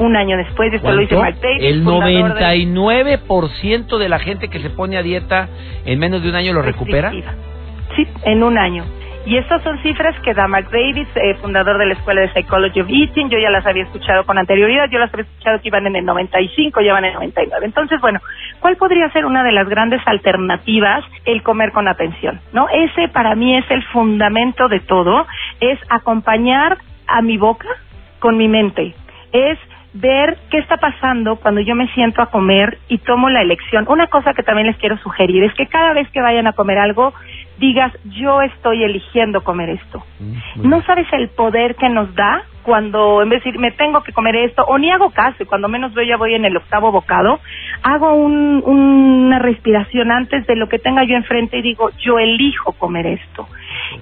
un 0.00 0.16
año 0.16 0.36
después. 0.36 0.72
Esto 0.72 0.90
lo 0.90 1.00
dice 1.00 1.16
Mark 1.16 1.36
Davis, 1.40 1.62
El 1.62 1.84
fundador 1.84 2.34
de- 2.34 2.66
99% 2.66 3.98
de 3.98 4.08
la 4.08 4.18
gente 4.18 4.48
que 4.48 4.60
se 4.60 4.70
pone 4.70 4.96
a 4.96 5.02
dieta 5.02 5.48
en 5.84 5.98
menos 5.98 6.22
de 6.22 6.28
un 6.28 6.34
año 6.34 6.52
lo 6.52 6.62
recupera. 6.62 7.12
Sí, 7.96 8.06
en 8.24 8.42
un 8.42 8.58
año. 8.58 8.84
Y 9.26 9.36
estas 9.36 9.62
son 9.62 9.78
cifras 9.82 10.18
que 10.20 10.32
da 10.32 10.48
Mark 10.48 10.70
Davis, 10.72 11.06
eh, 11.14 11.34
fundador 11.42 11.76
de 11.76 11.84
la 11.84 11.92
Escuela 11.92 12.22
de 12.22 12.32
Psychology 12.32 12.80
of 12.80 12.88
Eating. 12.88 13.28
Yo 13.28 13.38
ya 13.38 13.50
las 13.50 13.66
había 13.66 13.82
escuchado 13.82 14.24
con 14.24 14.38
anterioridad. 14.38 14.88
Yo 14.90 14.98
las 14.98 15.12
había 15.12 15.26
escuchado 15.26 15.60
que 15.60 15.68
iban 15.68 15.86
en 15.86 15.96
el 15.96 16.04
95, 16.06 16.80
ya 16.80 16.94
van 16.94 17.04
en 17.04 17.10
el 17.10 17.14
99. 17.16 17.66
Entonces, 17.66 18.00
bueno, 18.00 18.20
¿cuál 18.60 18.76
podría 18.76 19.10
ser 19.10 19.26
una 19.26 19.44
de 19.44 19.52
las 19.52 19.68
grandes 19.68 20.00
alternativas? 20.06 21.04
El 21.26 21.42
comer 21.42 21.72
con 21.72 21.86
atención, 21.86 22.40
¿no? 22.54 22.68
Ese 22.70 23.08
para 23.08 23.34
mí 23.34 23.54
es 23.56 23.70
el 23.70 23.82
fundamento 23.88 24.68
de 24.68 24.80
todo. 24.80 25.26
Es 25.60 25.78
acompañar 25.90 26.78
a 27.06 27.20
mi 27.20 27.36
boca 27.36 27.68
con 28.20 28.38
mi 28.38 28.48
mente. 28.48 28.94
Es 29.32 29.58
ver 29.92 30.38
qué 30.50 30.58
está 30.58 30.76
pasando 30.76 31.36
cuando 31.36 31.60
yo 31.60 31.74
me 31.74 31.88
siento 31.88 32.22
a 32.22 32.26
comer 32.26 32.78
y 32.88 32.98
tomo 32.98 33.28
la 33.28 33.42
elección. 33.42 33.86
Una 33.88 34.06
cosa 34.06 34.34
que 34.34 34.42
también 34.42 34.68
les 34.68 34.76
quiero 34.76 34.96
sugerir 34.98 35.42
es 35.42 35.54
que 35.54 35.66
cada 35.66 35.92
vez 35.94 36.08
que 36.10 36.20
vayan 36.20 36.46
a 36.46 36.52
comer 36.52 36.78
algo, 36.78 37.12
digas, 37.58 37.92
yo 38.04 38.40
estoy 38.42 38.84
eligiendo 38.84 39.42
comer 39.42 39.70
esto. 39.70 40.02
No 40.62 40.82
sabes 40.82 41.06
el 41.12 41.28
poder 41.30 41.74
que 41.74 41.88
nos 41.88 42.14
da 42.14 42.42
cuando 42.62 43.22
en 43.22 43.30
vez 43.30 43.42
de 43.42 43.50
decir, 43.50 43.60
me 43.60 43.72
tengo 43.72 44.02
que 44.02 44.12
comer 44.12 44.36
esto, 44.36 44.62
o 44.68 44.78
ni 44.78 44.90
hago 44.90 45.10
caso, 45.10 45.42
y 45.42 45.46
cuando 45.46 45.66
menos 45.68 45.92
yo 45.94 46.02
ya 46.02 46.16
voy 46.16 46.34
en 46.34 46.44
el 46.44 46.56
octavo 46.56 46.92
bocado, 46.92 47.40
hago 47.82 48.12
un- 48.14 48.62
una 48.64 49.38
respiración 49.38 50.12
antes 50.12 50.46
de 50.46 50.56
lo 50.56 50.68
que 50.68 50.78
tenga 50.78 51.02
yo 51.04 51.16
enfrente 51.16 51.58
y 51.58 51.62
digo, 51.62 51.90
yo 51.98 52.18
elijo 52.18 52.72
comer 52.74 53.06
esto. 53.06 53.48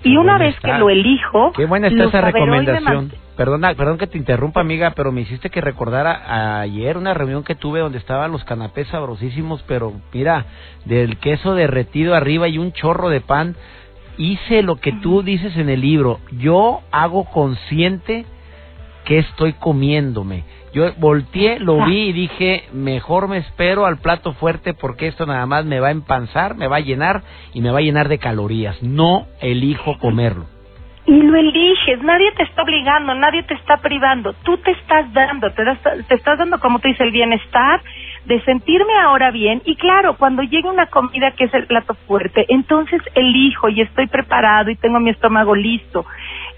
Qué 0.03 0.11
Y 0.11 0.17
una 0.17 0.39
vez 0.39 0.57
está. 0.57 0.73
que 0.73 0.79
lo 0.79 0.91
elijo, 0.91 1.53
Qué 1.53 1.67
buena 1.67 1.87
está 1.89 2.05
esa 2.05 2.21
recomendación. 2.21 3.11
Perdona, 3.39 3.73
perdón 3.75 3.99
que 3.99 4.09
te 4.09 4.19
interrumpa, 4.19 4.61
amiga, 4.61 4.95
pero 4.97 5.13
me 5.13 5.21
hiciste 5.21 5.49
que 5.49 5.61
recordara 5.61 6.61
ayer 6.61 6.97
una 6.97 7.15
reunión 7.15 7.45
que 7.45 7.55
tuve 7.55 7.79
donde 7.79 7.99
estaban 7.99 8.33
los 8.33 8.43
canapés 8.43 8.89
sabrosísimos, 8.89 9.63
pero 9.69 9.93
mira, 10.13 10.47
del 10.87 11.19
queso 11.19 11.55
derretido 11.55 12.17
arriba 12.17 12.49
y 12.49 12.59
un 12.59 12.73
chorro 12.73 13.11
de 13.11 13.21
pan. 13.21 13.55
Hice 14.17 14.63
lo 14.63 14.81
que 14.81 14.91
tú 14.91 15.23
dices 15.23 15.57
en 15.57 15.69
el 15.69 15.83
libro. 15.83 16.19
Yo 16.33 16.81
hago 16.91 17.27
consciente 17.27 18.27
que 19.05 19.19
estoy 19.19 19.53
comiéndome. 19.53 20.43
Yo 20.75 20.93
volteé, 20.99 21.61
lo 21.61 21.87
vi 21.87 22.09
y 22.09 22.13
dije, 22.13 22.65
mejor 22.73 23.29
me 23.29 23.39
espero 23.39 23.87
al 23.87 23.99
plato 23.99 24.33
fuerte 24.33 24.75
porque 24.75 25.07
esto 25.07 25.27
nada 25.27 25.47
más 25.47 25.65
me 25.65 25.79
va 25.79 25.89
a 25.89 25.93
empanzar, 25.93 26.57
me 26.57 26.67
va 26.67 26.79
a 26.79 26.81
llenar 26.81 27.23
y 27.55 27.61
me 27.61 27.71
va 27.71 27.79
a 27.79 27.83
llenar 27.83 28.09
de 28.09 28.19
calorías. 28.19 28.83
No 28.83 29.29
elijo 29.41 29.97
comerlo. 30.01 30.58
Y 31.09 31.23
lo 31.23 31.37
eliges, 31.37 32.03
nadie 32.05 32.33
te 32.35 32.45
está 32.45 32.63
obligando, 32.65 33.15
nadie 33.17 33.43
te 33.45 33.55
está 33.55 33.79
privando, 33.79 34.35
tú 34.45 34.59
te 34.59 34.73
estás 34.73 35.13
dando, 35.15 35.51
te, 35.53 35.65
das- 35.65 35.81
te 36.09 36.17
estás 36.17 36.39
dando, 36.39 36.61
como 36.61 36.81
te 36.81 36.89
dice, 36.89 37.05
el 37.05 37.13
bienestar 37.13 37.81
de 38.27 38.41
sentirme 38.43 38.93
ahora 39.01 39.33
bien. 39.33 39.63
Y 39.65 39.77
claro, 39.77 40.19
cuando 40.19 40.45
llegue 40.45 40.69
una 40.69 40.87
comida 40.89 41.33
que 41.33 41.47
es 41.47 41.55
el 41.55 41.67
plato 41.67 41.95
fuerte, 42.07 42.47
entonces 42.51 43.03
elijo 43.17 43.71
y 43.71 43.83
estoy 43.83 44.09
preparado 44.09 44.71
y 44.71 44.77
tengo 44.77 45.01
mi 45.01 45.11
estómago 45.11 45.57
listo. 45.57 46.07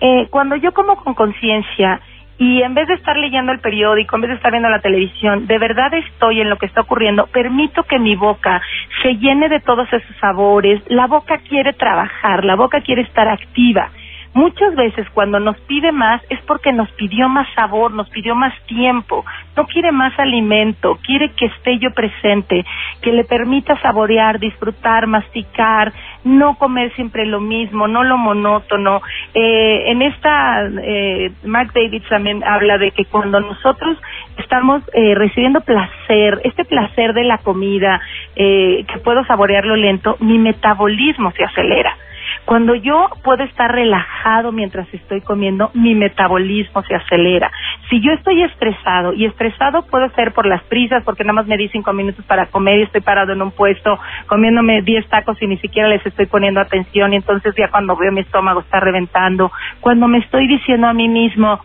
Eh, 0.00 0.28
cuando 0.30 0.56
yo 0.56 0.72
como 0.74 0.96
con 0.96 1.14
conciencia 1.14 2.00
y 2.38 2.62
en 2.62 2.74
vez 2.74 2.88
de 2.88 2.94
estar 2.94 3.16
leyendo 3.18 3.52
el 3.52 3.60
periódico, 3.60 4.16
en 4.16 4.22
vez 4.22 4.30
de 4.30 4.36
estar 4.36 4.52
viendo 4.52 4.70
la 4.70 4.80
televisión, 4.80 5.46
de 5.46 5.58
verdad 5.58 5.94
estoy 5.94 6.42
en 6.42 6.50
lo 6.50 6.58
que 6.58 6.66
está 6.66 6.82
ocurriendo, 6.82 7.28
permito 7.28 7.84
que 7.84 8.00
mi 8.00 8.16
boca 8.16 8.62
se 9.02 9.16
llene 9.18 9.48
de 9.50 9.60
todos 9.60 9.92
esos 9.92 10.16
sabores, 10.20 10.82
la 10.88 11.06
boca 11.06 11.38
quiere 11.48 11.74
trabajar, 11.74 12.44
la 12.44 12.56
boca 12.56 12.82
quiere 12.82 13.02
estar 13.02 13.28
activa. 13.28 13.90
Muchas 14.32 14.76
veces 14.76 15.08
cuando 15.12 15.40
nos 15.40 15.58
pide 15.62 15.90
más 15.90 16.22
es 16.28 16.40
porque 16.42 16.72
nos 16.72 16.88
pidió 16.92 17.28
más 17.28 17.48
sabor, 17.54 17.90
nos 17.90 18.08
pidió 18.10 18.36
más 18.36 18.54
tiempo, 18.66 19.24
no 19.56 19.66
quiere 19.66 19.90
más 19.90 20.16
alimento, 20.20 20.98
quiere 21.04 21.32
que 21.32 21.46
esté 21.46 21.78
yo 21.78 21.90
presente, 21.90 22.64
que 23.02 23.10
le 23.10 23.24
permita 23.24 23.76
saborear, 23.80 24.38
disfrutar, 24.38 25.08
masticar, 25.08 25.92
no 26.22 26.56
comer 26.58 26.94
siempre 26.94 27.26
lo 27.26 27.40
mismo, 27.40 27.88
no 27.88 28.04
lo 28.04 28.18
monótono. 28.18 29.02
Eh, 29.34 29.90
en 29.90 30.02
esta, 30.02 30.64
eh, 30.80 31.32
Mark 31.44 31.72
David 31.74 32.02
también 32.08 32.44
habla 32.44 32.78
de 32.78 32.92
que 32.92 33.06
cuando 33.06 33.40
nosotros 33.40 33.98
estamos 34.38 34.82
eh, 34.92 35.16
recibiendo 35.16 35.60
placer, 35.62 36.40
este 36.44 36.64
placer 36.64 37.14
de 37.14 37.24
la 37.24 37.38
comida, 37.38 38.00
eh, 38.36 38.84
que 38.86 38.98
puedo 39.00 39.24
saborearlo 39.24 39.74
lento, 39.74 40.16
mi 40.20 40.38
metabolismo 40.38 41.32
se 41.32 41.42
acelera. 41.42 41.96
Cuando 42.50 42.74
yo 42.74 43.06
puedo 43.22 43.44
estar 43.44 43.70
relajado 43.70 44.50
mientras 44.50 44.92
estoy 44.92 45.20
comiendo, 45.20 45.70
mi 45.72 45.94
metabolismo 45.94 46.82
se 46.82 46.96
acelera. 46.96 47.48
Si 47.88 48.00
yo 48.00 48.10
estoy 48.10 48.42
estresado, 48.42 49.12
y 49.12 49.24
estresado 49.24 49.82
puede 49.82 50.10
ser 50.16 50.32
por 50.32 50.46
las 50.46 50.60
prisas, 50.64 51.04
porque 51.04 51.22
nada 51.22 51.34
más 51.34 51.46
me 51.46 51.56
di 51.56 51.68
cinco 51.68 51.92
minutos 51.92 52.24
para 52.24 52.46
comer 52.46 52.80
y 52.80 52.82
estoy 52.82 53.02
parado 53.02 53.34
en 53.34 53.40
un 53.40 53.52
puesto 53.52 54.00
comiéndome 54.26 54.82
diez 54.82 55.08
tacos 55.08 55.40
y 55.40 55.46
ni 55.46 55.58
siquiera 55.58 55.88
les 55.88 56.04
estoy 56.04 56.26
poniendo 56.26 56.60
atención 56.60 57.12
y 57.12 57.16
entonces 57.18 57.54
ya 57.56 57.68
cuando 57.70 57.94
veo 57.94 58.10
mi 58.10 58.22
estómago 58.22 58.62
está 58.62 58.80
reventando, 58.80 59.52
cuando 59.78 60.08
me 60.08 60.18
estoy 60.18 60.48
diciendo 60.48 60.88
a 60.88 60.92
mí 60.92 61.06
mismo, 61.06 61.60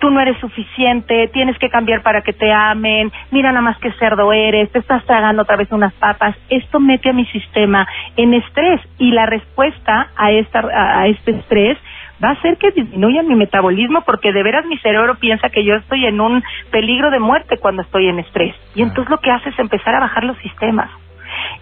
tú 0.00 0.10
no 0.10 0.20
eres 0.20 0.38
suficiente, 0.38 1.28
tienes 1.32 1.56
que 1.58 1.68
cambiar 1.68 2.02
para 2.02 2.22
que 2.22 2.32
te 2.32 2.52
amen, 2.52 3.12
mira 3.30 3.50
nada 3.50 3.60
más 3.60 3.78
que 3.78 3.92
cerdo 3.92 4.32
eres, 4.32 4.72
te 4.72 4.80
estás 4.80 5.04
tragando 5.04 5.42
otra 5.42 5.56
vez 5.56 5.70
unas 5.70 5.92
papas. 5.94 6.34
Esto 6.48 6.80
mete 6.80 7.10
a 7.10 7.12
mi 7.12 7.26
sistema 7.26 7.86
en 8.16 8.34
estrés 8.34 8.80
y 8.98 9.12
la 9.12 9.26
respuesta 9.26 10.08
a, 10.16 10.32
esta, 10.32 10.60
a, 10.60 11.06
este 11.06 11.32
estrés 11.32 11.78
va 12.22 12.30
a 12.30 12.32
hacer 12.32 12.56
que 12.56 12.70
disminuya 12.72 13.22
mi 13.22 13.34
metabolismo 13.34 14.02
porque 14.02 14.32
de 14.32 14.42
veras 14.42 14.66
mi 14.66 14.78
cerebro 14.78 15.16
piensa 15.16 15.50
que 15.50 15.64
yo 15.64 15.74
estoy 15.76 16.06
en 16.06 16.20
un 16.20 16.42
peligro 16.70 17.10
de 17.10 17.18
muerte 17.18 17.58
cuando 17.58 17.82
estoy 17.82 18.08
en 18.08 18.18
estrés. 18.18 18.54
Y 18.74 18.82
entonces 18.82 19.10
lo 19.10 19.18
que 19.18 19.30
hace 19.30 19.50
es 19.50 19.58
empezar 19.58 19.94
a 19.94 20.00
bajar 20.00 20.24
los 20.24 20.36
sistemas. 20.38 20.90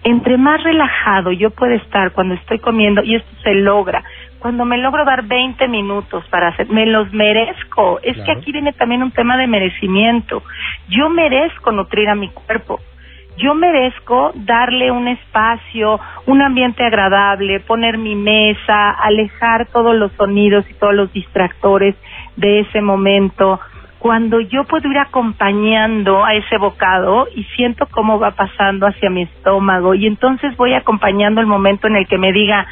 Entre 0.03 0.37
más 0.37 0.63
relajado 0.63 1.31
yo 1.31 1.51
puedo 1.51 1.73
estar 1.73 2.11
cuando 2.13 2.35
estoy 2.35 2.59
comiendo, 2.59 3.03
y 3.03 3.15
esto 3.15 3.29
se 3.43 3.53
logra, 3.53 4.03
cuando 4.39 4.65
me 4.65 4.77
logro 4.77 5.05
dar 5.05 5.23
20 5.23 5.67
minutos 5.67 6.23
para 6.29 6.49
hacer, 6.49 6.69
me 6.69 6.85
los 6.85 7.11
merezco. 7.13 7.99
Es 8.01 8.17
que 8.23 8.31
aquí 8.31 8.51
viene 8.51 8.73
también 8.73 9.03
un 9.03 9.11
tema 9.11 9.37
de 9.37 9.47
merecimiento. 9.47 10.43
Yo 10.87 11.09
merezco 11.09 11.71
nutrir 11.71 12.09
a 12.09 12.15
mi 12.15 12.29
cuerpo. 12.29 12.79
Yo 13.37 13.53
merezco 13.53 14.31
darle 14.35 14.91
un 14.91 15.07
espacio, 15.07 15.99
un 16.25 16.41
ambiente 16.41 16.83
agradable, 16.83 17.61
poner 17.61 17.97
mi 17.97 18.15
mesa, 18.15 18.91
alejar 18.91 19.67
todos 19.67 19.95
los 19.95 20.11
sonidos 20.13 20.65
y 20.69 20.73
todos 20.73 20.93
los 20.93 21.13
distractores 21.13 21.95
de 22.35 22.61
ese 22.61 22.81
momento. 22.81 23.59
Cuando 23.99 24.39
yo 24.41 24.63
puedo 24.65 24.89
ir 24.89 24.97
acompañando 24.97 26.23
a 26.25 26.33
ese 26.33 26.57
bocado 26.57 27.27
y 27.33 27.43
siento 27.55 27.85
cómo 27.91 28.19
va 28.19 28.31
pasando 28.31 28.87
hacia 28.87 29.09
mi 29.09 29.23
estómago 29.23 29.93
y 29.93 30.07
entonces 30.07 30.55
voy 30.57 30.73
acompañando 30.73 31.39
el 31.39 31.47
momento 31.47 31.87
en 31.87 31.97
el 31.97 32.07
que 32.07 32.17
me 32.17 32.33
diga, 32.33 32.65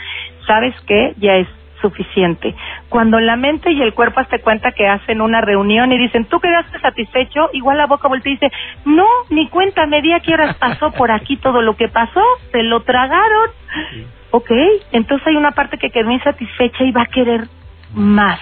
¿sabes 0.47 0.73
qué? 0.85 1.13
Ya 1.17 1.35
es 1.35 1.47
suficiente. 1.81 2.55
Cuando 2.89 3.19
la 3.19 3.35
mente 3.35 3.71
y 3.71 3.81
el 3.81 3.93
cuerpo 3.93 4.23
te 4.25 4.39
cuenta 4.39 4.71
que 4.71 4.87
hacen 4.87 5.21
una 5.21 5.41
reunión 5.41 5.91
y 5.91 5.97
dicen, 5.97 6.25
¿tú 6.25 6.39
quedaste 6.39 6.79
satisfecho? 6.79 7.49
Igual 7.53 7.77
la 7.77 7.87
boca 7.87 8.07
voltea 8.07 8.31
y 8.31 8.35
dice, 8.35 8.51
no, 8.85 9.07
ni 9.29 9.47
cuenta 9.49 9.85
me 9.85 10.01
di 10.01 10.11
a 10.13 10.19
qué 10.19 10.33
horas 10.33 10.55
pasó 10.55 10.91
por 10.91 11.11
aquí 11.11 11.37
todo 11.37 11.61
lo 11.61 11.75
que 11.75 11.87
pasó, 11.87 12.21
se 12.51 12.63
lo 12.63 12.81
tragaron. 12.81 13.49
Ok, 14.31 14.51
entonces 14.91 15.25
hay 15.27 15.35
una 15.35 15.51
parte 15.51 15.77
que 15.77 15.89
quedó 15.89 16.11
insatisfecha 16.11 16.83
y 16.83 16.91
va 16.91 17.03
a 17.03 17.07
querer 17.07 17.47
más. 17.93 18.39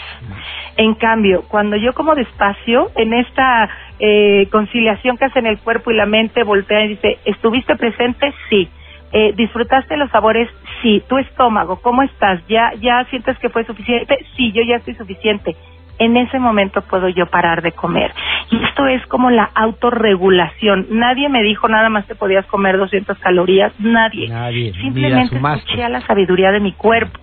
En 0.78 0.95
cambio, 0.95 1.43
cuando 1.48 1.78
yo 1.78 1.93
como 1.93 2.15
despacio, 2.15 2.91
en 2.95 3.13
esta 3.13 3.69
eh, 4.00 4.48
conciliación 4.52 5.17
que 5.17 5.26
hacen 5.26 5.45
el 5.45 5.60
cuerpo 5.60 5.91
y 5.91 5.95
la 5.95 6.06
mente, 6.06 6.43
voltea 6.43 6.86
y 6.86 6.89
dice, 6.89 7.19
¿estuviste 7.26 7.76
presente? 7.76 8.34
Sí. 8.50 8.69
Eh, 9.17 9.32
¿Disfrutaste 9.34 9.95
los 9.95 10.12
sabores? 10.12 10.49
Sí. 10.82 11.01
¿Tu 11.08 11.17
estómago? 11.17 11.78
¿Cómo 11.82 12.04
estás? 12.04 12.45
¿Ya, 12.49 12.73
¿Ya 12.82 13.06
sientes 13.06 13.39
que 13.39 13.47
fue 13.47 13.63
suficiente? 13.63 14.17
Sí, 14.36 14.51
yo 14.51 14.62
ya 14.63 14.75
estoy 14.75 14.95
suficiente. 14.95 15.56
en 15.97 16.17
ese 16.17 16.39
momento 16.39 16.82
puedo 16.82 17.08
yo 17.08 17.25
parar 17.28 17.62
de 17.62 17.71
comer. 17.71 18.12
Y 18.51 18.62
esto 18.62 18.86
es 18.88 19.01
como 19.08 19.32
la 19.32 19.49
autorregulación. 19.56 20.88
Nadie 20.89 21.30
me 21.30 21.41
dijo 21.41 21.69
nada 21.69 21.88
más 21.88 22.06
que 22.06 22.15
podías 22.15 22.45
comer 22.47 22.78
200 22.78 23.17
calorías, 23.19 23.71
nadie. 23.80 24.28
Nadie. 24.28 24.73
Simplemente 24.73 25.38
escuché 25.38 25.86
a 25.86 25.88
la 25.88 26.01
sabiduría 26.01 26.51
de 26.51 26.60
mi 26.60 26.73
cuerpo. 26.73 27.17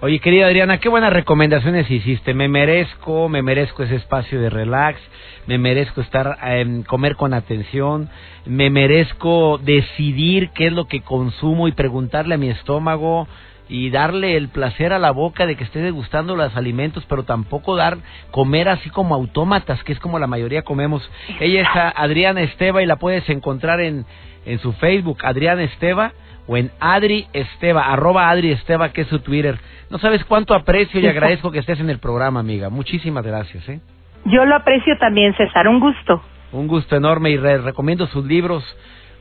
Oye, 0.00 0.18
querida 0.18 0.46
Adriana, 0.46 0.78
qué 0.78 0.88
buenas 0.88 1.12
recomendaciones 1.12 1.88
hiciste. 1.88 2.34
Me 2.34 2.48
merezco, 2.48 3.28
me 3.28 3.42
merezco 3.42 3.84
ese 3.84 3.94
espacio 3.94 4.40
de 4.40 4.50
relax, 4.50 5.00
me 5.46 5.56
merezco 5.56 6.00
estar, 6.00 6.36
eh, 6.44 6.82
comer 6.86 7.14
con 7.14 7.32
atención, 7.32 8.10
me 8.44 8.70
merezco 8.70 9.58
decidir 9.58 10.50
qué 10.50 10.66
es 10.66 10.72
lo 10.72 10.86
que 10.86 11.02
consumo 11.02 11.68
y 11.68 11.72
preguntarle 11.72 12.34
a 12.34 12.38
mi 12.38 12.50
estómago 12.50 13.28
y 13.68 13.90
darle 13.90 14.36
el 14.36 14.48
placer 14.48 14.92
a 14.92 14.98
la 14.98 15.12
boca 15.12 15.46
de 15.46 15.54
que 15.54 15.64
esté 15.64 15.78
degustando 15.78 16.34
los 16.34 16.54
alimentos, 16.56 17.04
pero 17.08 17.22
tampoco 17.22 17.76
dar 17.76 17.98
comer 18.32 18.68
así 18.68 18.90
como 18.90 19.14
autómatas, 19.14 19.82
que 19.84 19.92
es 19.92 20.00
como 20.00 20.18
la 20.18 20.26
mayoría 20.26 20.62
comemos. 20.62 21.08
Ella 21.38 21.62
es 21.62 21.68
Adriana 21.72 22.42
Esteba 22.42 22.82
y 22.82 22.86
la 22.86 22.96
puedes 22.96 23.28
encontrar 23.30 23.80
en, 23.80 24.04
en 24.44 24.58
su 24.58 24.72
Facebook, 24.72 25.18
Adriana 25.22 25.62
Esteba, 25.62 26.12
o 26.46 26.56
en 26.56 26.70
Adri 26.80 27.26
Esteba, 27.32 27.92
arroba 27.92 28.28
Adri 28.30 28.52
Esteba, 28.52 28.90
que 28.90 29.02
es 29.02 29.08
su 29.08 29.20
Twitter. 29.20 29.58
No 29.90 29.98
sabes 29.98 30.24
cuánto 30.24 30.54
aprecio 30.54 31.00
y 31.00 31.06
agradezco 31.06 31.50
que 31.50 31.58
estés 31.58 31.80
en 31.80 31.90
el 31.90 31.98
programa, 31.98 32.40
amiga. 32.40 32.68
Muchísimas 32.70 33.24
gracias, 33.24 33.68
¿eh? 33.68 33.80
Yo 34.26 34.44
lo 34.44 34.56
aprecio 34.56 34.96
también, 34.98 35.34
César. 35.36 35.68
Un 35.68 35.80
gusto. 35.80 36.22
Un 36.52 36.66
gusto 36.66 36.96
enorme 36.96 37.30
y 37.30 37.36
recomiendo 37.36 38.06
sus 38.06 38.24
libros. 38.24 38.64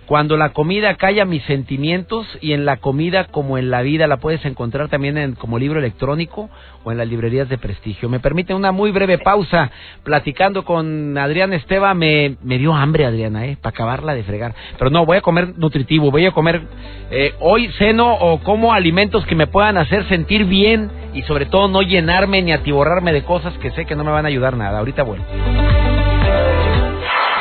Cuando 0.06 0.36
la 0.36 0.50
comida 0.50 0.96
calla 0.96 1.24
mis 1.24 1.44
sentimientos 1.44 2.28
y 2.42 2.52
en 2.52 2.66
la 2.66 2.78
comida 2.78 3.26
como 3.26 3.58
en 3.58 3.72
la 3.72 3.82
vida 3.82 4.06
la 4.06 4.18
puedes 4.18 4.44
encontrar 4.44 4.90
también 4.90 5.18
en, 5.18 5.36
como 5.36 5.58
libro 5.58 5.80
electrónico 5.80 6.50
o 6.84 6.92
en 6.92 6.98
las 6.98 7.08
librerías 7.08 7.48
de 7.48 7.58
prestigio. 7.58 8.10
Me 8.10 8.20
permite 8.20 8.54
una 8.54 8.74
muy 8.74 8.92
breve 8.92 9.18
pausa 9.18 9.72
platicando 10.04 10.66
con 10.66 11.18
Adriana 11.18 11.56
Esteba. 11.56 11.94
Me, 11.94 12.36
me 12.44 12.58
dio 12.58 12.74
hambre, 12.74 13.06
Adriana, 13.06 13.46
¿eh? 13.46 13.58
Para 13.62 13.70
acabarla 13.70 14.14
de 14.14 14.24
fregar. 14.24 14.54
Pero 14.78 14.92
no, 14.92 15.06
voy 15.06 15.18
a 15.18 15.22
comer 15.22 15.58
nutritivo, 15.58 16.12
voy 16.12 16.26
a 16.26 16.32
comer 16.32 16.64
eh, 17.10 17.34
hoy 17.40 17.70
seno 17.78 18.14
o 18.14 18.40
como 18.40 18.74
alimentos 18.74 19.26
que 19.26 19.36
me 19.36 19.48
puedan 19.48 19.78
hacer 19.78 20.06
sentir 20.10 20.44
bien 20.46 20.92
y 21.14 21.22
sobre 21.22 21.46
todo 21.46 21.70
no 21.70 21.82
llenarme 21.82 22.42
ni 22.42 22.52
atiborrarme 22.52 23.14
de 23.14 23.24
cosas 23.24 23.58
que 23.60 23.72
sé 23.72 23.86
que 23.86 23.96
no 23.96 24.04
me 24.04 24.12
van 24.12 24.26
a 24.26 24.28
ayudar 24.28 24.58
nada. 24.58 24.80
Ahorita 24.80 25.04
vuelvo. 25.04 25.26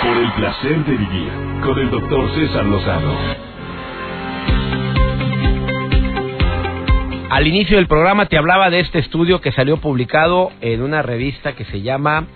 Por 0.03 0.17
el 0.17 0.33
placer 0.33 0.85
de 0.85 0.93
vivir 0.93 1.52
con 1.63 1.79
el 1.79 1.91
doctor 1.91 2.31
César 2.35 2.65
Lozano. 2.65 3.15
Al 7.31 7.47
inicio 7.47 7.77
del 7.77 7.87
programa 7.87 8.27
te 8.27 8.37
hablaba 8.37 8.69
de 8.69 8.81
este 8.81 8.99
estudio 8.99 9.41
que 9.41 9.53
salió 9.53 9.77
publicado 9.79 10.51
en 10.61 10.83
una 10.83 11.03
revista 11.03 11.55
que 11.55 11.65
se 11.65 11.81
llama 11.81 12.27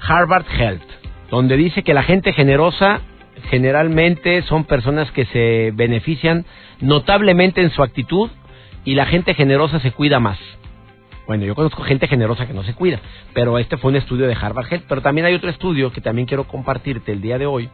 Harvard 0.00 0.46
Health, 0.58 0.82
donde 1.30 1.56
dice 1.56 1.82
que 1.82 1.94
la 1.94 2.02
gente 2.02 2.32
generosa 2.32 3.00
generalmente 3.48 4.42
son 4.42 4.64
personas 4.64 5.10
que 5.12 5.24
se 5.26 5.70
benefician 5.74 6.44
notablemente 6.80 7.62
en 7.62 7.70
su 7.70 7.82
actitud 7.82 8.28
y 8.84 8.94
la 8.94 9.06
gente 9.06 9.34
generosa 9.34 9.78
se 9.80 9.92
cuida 9.92 10.18
más. 10.18 10.38
Bueno, 11.28 11.44
yo 11.44 11.54
conozco 11.54 11.82
gente 11.82 12.08
generosa 12.08 12.46
que 12.46 12.54
no 12.54 12.64
se 12.64 12.74
cuida, 12.74 13.00
pero 13.34 13.58
este 13.58 13.76
fue 13.76 13.90
un 13.90 13.96
estudio 13.96 14.26
de 14.26 14.34
Harvard 14.34 14.72
Health. 14.72 14.84
Pero 14.88 15.02
también 15.02 15.26
hay 15.26 15.34
otro 15.34 15.50
estudio 15.50 15.92
que 15.92 16.00
también 16.00 16.26
quiero 16.26 16.44
compartirte 16.44 17.12
el 17.12 17.20
día 17.20 17.38
de 17.38 17.46
hoy, 17.46 17.68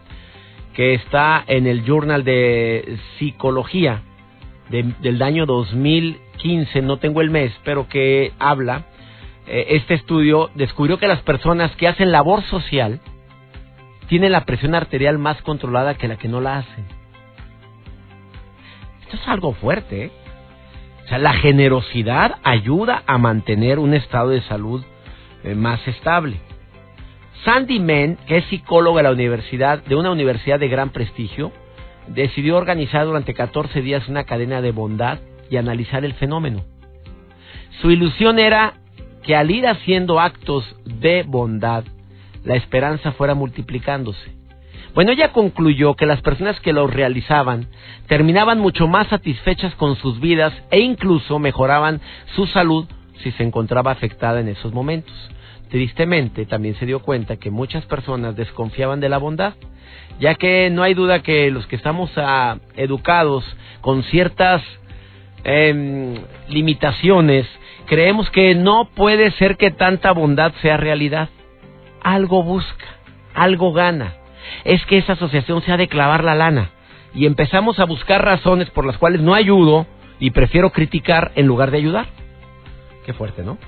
que 0.75 0.95
está 0.95 1.45
en 1.47 1.67
el 1.67 1.85
Journal 1.85 2.25
de 2.25 2.99
Psicología 3.19 4.03
del 4.71 5.23
año 5.23 5.47
2015, 5.47 6.83
no 6.83 6.99
tengo 6.99 7.21
el 7.21 7.31
mes, 7.31 7.53
pero 7.65 7.89
que 7.89 8.33
habla, 8.39 8.87
eh, 9.47 9.67
este 9.71 9.95
estudio 9.95 10.51
descubrió 10.55 10.99
que 10.99 11.07
las 11.07 11.23
personas 11.23 11.75
que 11.77 11.87
hacen 11.87 12.11
labor 12.11 12.43
social 12.45 13.01
tienen 14.09 14.33
la 14.33 14.45
presión 14.45 14.75
arterial 14.75 15.19
más 15.19 15.41
controlada 15.43 15.95
que 15.95 16.09
la 16.09 16.17
que 16.17 16.29
no 16.29 16.41
la 16.41 16.59
hacen. 16.59 16.85
Esto 19.03 19.17
es 19.17 19.29
algo 19.29 19.53
fuerte, 19.53 20.07
¿eh? 20.07 20.13
O 21.05 21.09
sea, 21.09 21.19
la 21.19 21.35
generosidad 21.35 22.37
ayuda 22.43 23.03
a 23.07 23.19
mantener 23.19 23.79
un 23.79 23.93
estado 23.93 24.31
de 24.31 24.41
salud 24.43 24.83
eh, 25.45 25.55
más 25.55 25.87
estable. 25.87 26.41
Sandy 27.45 27.81
Men, 27.81 28.17
que 28.27 28.39
es 28.39 28.45
psicóloga 28.47 28.99
de 28.99 29.09
la 29.09 29.13
universidad, 29.13 29.83
de 29.85 29.97
una 29.97 30.11
universidad 30.11 30.59
de 30.59 30.69
gran 30.69 30.91
prestigio, 30.91 31.53
decidió 32.07 32.57
organizar 32.57 33.07
durante 33.07 33.35
14 33.35 33.83
días 33.83 34.09
una 34.09 34.25
cadena 34.25 34.61
de 34.63 34.73
bondad 34.73 35.19
y 35.51 35.57
analizar 35.57 36.05
el 36.05 36.15
fenómeno. 36.15 36.65
Su 37.81 37.91
ilusión 37.91 38.39
era 38.39 38.75
que 39.23 39.37
al 39.37 39.51
ir 39.51 39.67
haciendo 39.67 40.21
actos 40.21 40.65
de 40.85 41.25
bondad, 41.27 41.85
la 42.45 42.57
esperanza 42.57 43.13
fuera 43.13 43.35
multiplicándose. 43.35 44.33
Bueno, 44.95 45.11
ella 45.11 45.33
concluyó 45.33 45.95
que 45.95 46.07
las 46.07 46.21
personas 46.23 46.61
que 46.61 46.73
lo 46.73 46.87
realizaban 46.87 47.67
terminaban 48.07 48.61
mucho 48.61 48.87
más 48.87 49.09
satisfechas 49.09 49.75
con 49.75 49.97
sus 49.97 50.21
vidas 50.21 50.53
e 50.71 50.81
incluso 50.81 51.39
mejoraban 51.41 52.01
su 52.37 52.47
salud 52.47 52.87
si 53.23 53.33
se 53.33 53.43
encontraba 53.43 53.91
afectada 53.91 54.41
en 54.41 54.49
esos 54.49 54.73
momentos. 54.73 55.15
Tristemente, 55.71 56.47
también 56.47 56.77
se 56.77 56.87
dio 56.87 57.01
cuenta 57.01 57.37
que 57.37 57.51
muchas 57.51 57.85
personas 57.87 58.37
desconfiaban 58.37 59.01
de 59.01 59.09
la 59.09 59.19
bondad, 59.19 59.55
ya 60.21 60.35
que 60.35 60.71
no 60.71 60.83
hay 60.83 60.95
duda 60.95 61.23
que 61.23 61.51
los 61.51 61.67
que 61.67 61.77
estamos 61.77 62.11
ah, 62.17 62.59
educados 62.77 63.45
con 63.81 64.03
ciertas 64.05 64.63
em, 65.43 66.15
limitaciones, 66.49 67.47
creemos 67.87 68.31
que 68.31 68.55
no 68.55 68.89
puede 68.95 69.31
ser 69.33 69.57
que 69.57 69.71
tanta 69.71 70.13
bondad 70.13 70.53
sea 70.63 70.77
realidad. 70.77 71.29
Algo 72.03 72.43
busca, 72.43 72.85
algo 73.35 73.73
gana 73.73 74.15
es 74.65 74.85
que 74.87 74.99
esa 74.99 75.15
asociación 75.15 75.63
se 75.63 75.73
ha 75.73 75.77
de 75.77 75.89
clavar 75.89 76.25
la 76.25 76.35
lana. 76.35 76.71
Y 77.15 77.27
empezamos 77.27 77.79
a 77.79 77.85
buscar 77.85 78.25
razones 78.25 78.71
por 78.71 78.87
las 78.87 78.99
cuales 78.99 79.21
no 79.21 79.35
ayudo 79.35 79.87
y 80.19 80.31
prefiero 80.31 80.71
criticar 80.71 81.33
en 81.37 81.47
lugar 81.47 81.71
de 81.71 81.79
ayudar. 81.79 82.07
Qué 83.05 83.13
fuerte, 83.13 83.43
¿no? 83.43 83.59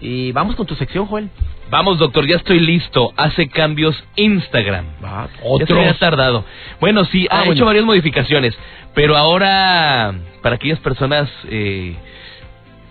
Y 0.00 0.32
vamos 0.32 0.56
con 0.56 0.66
tu 0.66 0.74
sección, 0.74 1.06
Joel. 1.06 1.28
Vamos, 1.70 1.98
doctor, 1.98 2.26
ya 2.26 2.36
estoy 2.36 2.58
listo. 2.58 3.12
Hace 3.16 3.48
cambios 3.48 4.02
Instagram. 4.16 4.86
Va, 5.04 5.28
Ya 5.68 5.90
ha 5.90 5.98
tardado. 5.98 6.44
Bueno, 6.80 7.04
sí, 7.04 7.26
ha 7.30 7.42
ah, 7.42 7.46
hecho 7.46 7.64
varias 7.64 7.84
modificaciones, 7.84 8.56
pero 8.94 9.16
ahora, 9.16 10.14
para 10.42 10.56
aquellas 10.56 10.80
personas, 10.80 11.28
eh, 11.48 11.94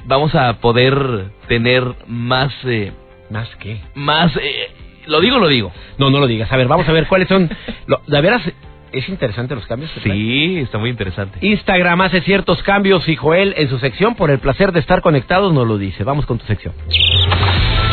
vamos 0.05 0.33
a 0.35 0.59
poder 0.59 1.31
tener 1.47 1.83
más... 2.07 2.53
Eh, 2.65 2.93
¿Más 3.29 3.47
qué? 3.57 3.81
Más... 3.95 4.35
Eh, 4.37 4.71
¿Lo 5.05 5.19
digo 5.19 5.37
o 5.37 5.39
lo 5.39 5.47
digo? 5.47 5.71
No, 5.97 6.09
no 6.09 6.19
lo 6.19 6.27
digas. 6.27 6.51
A 6.51 6.57
ver, 6.57 6.67
vamos 6.67 6.87
a 6.87 6.91
ver 6.91 7.07
cuáles 7.07 7.27
son. 7.27 7.49
Lo, 7.87 8.01
de 8.05 8.21
veras, 8.21 8.43
es 8.91 9.07
interesante 9.09 9.55
los 9.55 9.65
cambios. 9.65 9.91
Sí, 10.03 10.57
está 10.59 10.77
muy 10.77 10.89
interesante. 10.89 11.39
Instagram 11.41 12.01
hace 12.01 12.21
ciertos 12.21 12.61
cambios 12.63 13.07
y 13.07 13.15
Joel 13.15 13.53
en 13.57 13.69
su 13.69 13.79
sección 13.79 14.15
por 14.15 14.31
el 14.31 14.39
placer 14.39 14.71
de 14.71 14.79
estar 14.79 15.01
conectados 15.01 15.53
nos 15.53 15.67
lo 15.67 15.77
dice. 15.77 16.03
Vamos 16.03 16.25
con 16.25 16.37
tu 16.37 16.45
sección. 16.45 16.73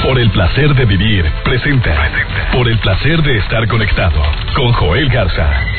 Por 0.03 0.19
el 0.19 0.31
placer 0.31 0.75
de 0.75 0.85
vivir, 0.85 1.25
presenta. 1.45 2.51
Por 2.53 2.69
el 2.69 2.79
placer 2.79 3.23
de 3.23 3.39
estar 3.39 3.67
conectado 3.69 4.23
con 4.55 4.73
Joel 4.73 5.09
Garza. 5.09 5.76